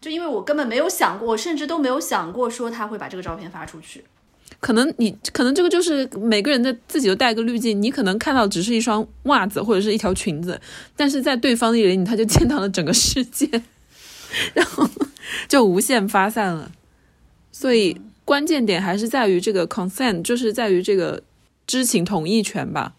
[0.00, 4.04] 就因为我根本没有想过，我甚至都没有想过说他会把这个照片发出去。
[4.58, 10.60] 可能你可能这个就是每个人的自己都带个滤镜，你可能看到只是一双袜子或者是一条裙子，
[10.96, 13.48] 但是在对方的眼里，他就见到了整个世界，
[14.52, 14.88] 然后
[15.48, 16.70] 就无限发散了。
[17.52, 21.22] 所以关键点还是在于这个 consent，就是在于这个
[21.66, 22.94] 知情同意权吧。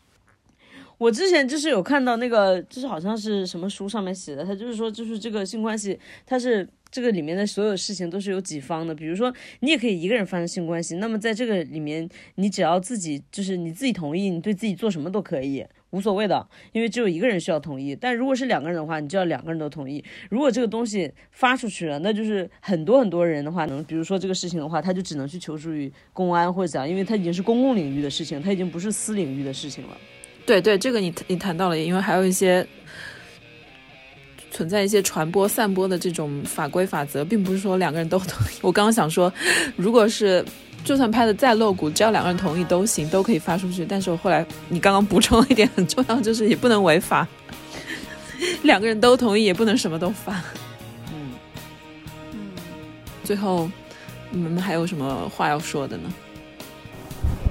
[0.97, 6.68] 我之前就是有看到那个，就是好像是什么书上面写的，他就是说，就是这个性关系，它是。
[6.93, 17.95] 这个里面的所有事情都是有几方的，比如说你也可以一个人发生性关系，那么在这个里面，你只要自己就是你自己同意，你对自己做什么都可以，无所谓的，因为只有一个人需要同意。
[17.95, 20.03] 但如果是两个人的话，你就要两个人都同意。
[20.29, 29.97] 如果这个东西发出去了，那就是很多很多人的话，能比如说这个事情的话，他就只能去求助于公安或者怎样，因为他已经是公共领域的事情，他已经不是私领域的事情了。
[30.45, 32.67] 对对，这个你你谈到了，因为还有一些。
[34.53, 38.59] 存在一些传播、散播的这种法规法则，并不是说两个人都同意。
[38.61, 39.31] 我刚刚想说，
[39.77, 40.43] 如果是
[40.84, 43.86] 就算拍的再露骨，只要两个人同意都行，都可以发出去。
[43.86, 47.27] 但是我后来你刚刚补充了一点很重要，就是也不能违法，
[48.63, 50.34] 两个人都同意也不能什么都发。
[51.11, 51.32] 嗯
[52.32, 52.39] 嗯。
[53.23, 53.69] 最后
[54.29, 56.09] 你们还有什么话要说的呢？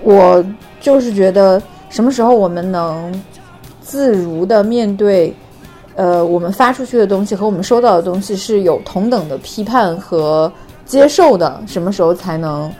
[0.02, 0.44] 我
[0.80, 3.22] 就是觉得，什么时候我们能
[3.80, 5.34] 自如的面对。
[5.96, 10.50] 呃，我们发出去的东西和我们收到的东西是有同等的批判和
[10.86, 11.62] 接受的。
[11.66, 12.72] 什么时候才能，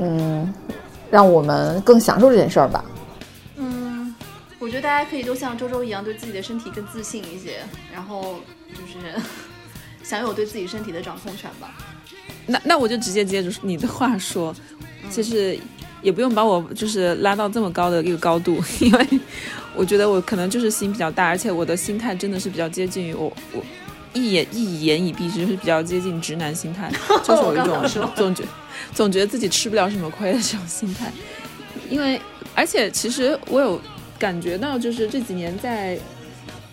[0.00, 0.54] 嗯，
[1.10, 2.84] 让我们更享受这件事儿吧？
[3.56, 4.14] 嗯，
[4.58, 7.58] 我觉得大家可以都像周周一样，对自己的身体更自信一些，
[7.92, 8.36] 然后
[8.72, 9.14] 就是
[10.02, 11.74] 享有对自己身体的掌控权吧。
[12.46, 14.54] 那那我就直接接着你的话说，
[15.10, 15.58] 其实
[16.02, 19.06] 也不用把我就是拉到这么高的一个高度， 因为。
[19.76, 23.62] 我觉得我可能就是心比较大，而且我的心态真的是比较接近于我我
[24.12, 26.90] 一言一言以蔽之，是比较接近直男心态，
[27.22, 28.42] 就是有一种总觉
[28.94, 31.12] 总觉得自己吃不了什么亏的这种心态。
[31.88, 32.20] 因为
[32.54, 33.80] 而且其实我有
[34.18, 35.98] 感觉到，就是这几年在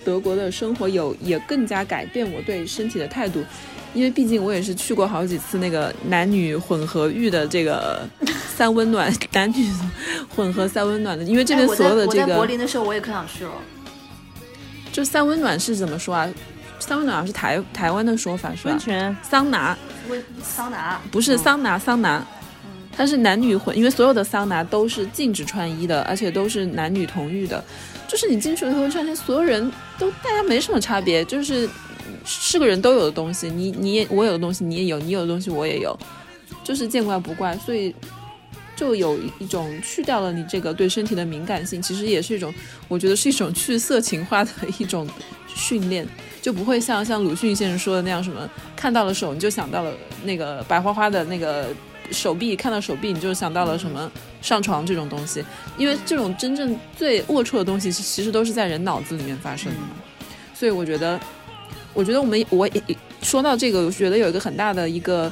[0.04, 3.44] 德国的生活有也更加改变我对身体的态度。
[3.94, 8.06] 因为毕竟我也是去过好几次那个男女混合浴的这个
[8.54, 9.72] 三温暖，男女
[10.36, 11.24] 混合三温暖的。
[11.24, 13.52] 因为这边所有的这个，我在柏林的时候我也可想去了。
[14.92, 16.30] 就三温暖是怎么说啊？
[16.86, 18.70] 三温暖是台台湾的说法是吧？
[18.70, 19.18] 温泉。
[19.24, 19.78] 桑拿，
[20.08, 21.02] 温桑拿。
[21.12, 22.26] 不是桑拿，桑拿，
[22.96, 27.64] 它是男女混，因为所有的桑拿都是禁止穿衣的，而且都是男女同浴的。
[28.08, 31.68] 就是你进去以后，发现所有人都大家没什么差别，就是。
[32.28, 35.96] 是个人都有的东西，你你也我有的东西你也有，你有的东西我也有，
[36.64, 37.94] 就是见怪不怪，所以
[38.76, 42.52] 就有一种去掉了你这个对身体的敏感性，其实也是一种，
[42.88, 45.08] 我觉得是一种去色情化的一种
[45.48, 46.08] 训练，
[46.46, 49.92] 就不会像像鲁迅先生说的那样，什么看到了手你就想到了
[50.24, 51.70] 那个白花花的那个
[52.12, 54.12] 手臂，看到手臂你就想到了什么
[54.44, 55.44] 上床这种东西，
[55.76, 59.80] 因为这种真正最龌龊的东西，其实都是在人脑子里面发生的，
[60.54, 61.20] 所以我觉得。
[61.96, 62.84] 我觉得我们我也
[63.22, 65.32] 说到这个，我觉得有一个很大的一个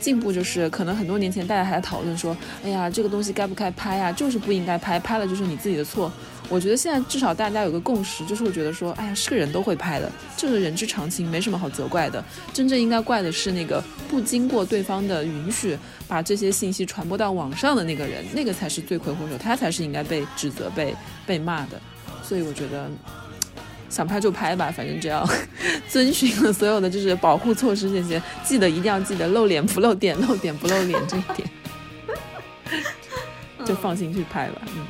[0.00, 4.10] 进步，就是可能很多年前大家还在讨论说，哎呀，这个东西该不该拍呀？
[4.10, 6.10] 就是不应该拍，拍了就是你自己的错。
[6.48, 12.24] 我觉得现在至少大家有个共识，就是会觉得说，哎呀，是个人都会拍的，这是人之常情，没什么好责怪的。
[12.52, 15.78] 真正应该怪的是那个不经过对方的允许，
[16.08, 20.94] 把这些信息传播到网上的那个人，那个才是罪魁祸首，他才是应该被指责、被
[21.26, 21.80] 被骂的。
[22.22, 22.90] 所以我觉得。
[23.90, 25.28] 想拍就拍吧，反正只要
[25.88, 31.50] 遵循了所有的就是保护措施这些，记得一定要记得露脸不露点，露点不露脸这一点，
[33.66, 34.62] 就放心去拍吧。
[34.76, 34.86] 嗯，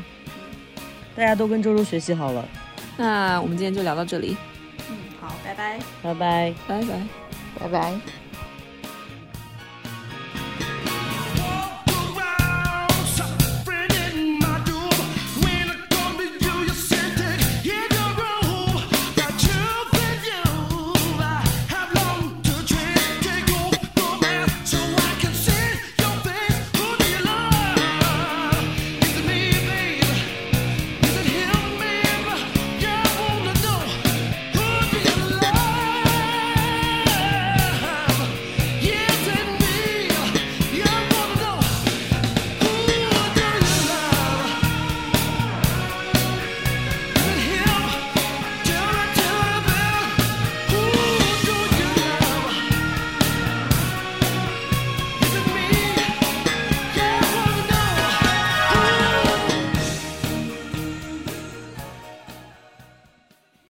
[1.17, 2.47] 大家都跟周周学习好了，
[2.97, 4.37] 那我们今天就聊到这里。
[4.91, 7.07] 嗯，好，拜拜，拜拜，拜拜，
[7.59, 8.30] 拜拜。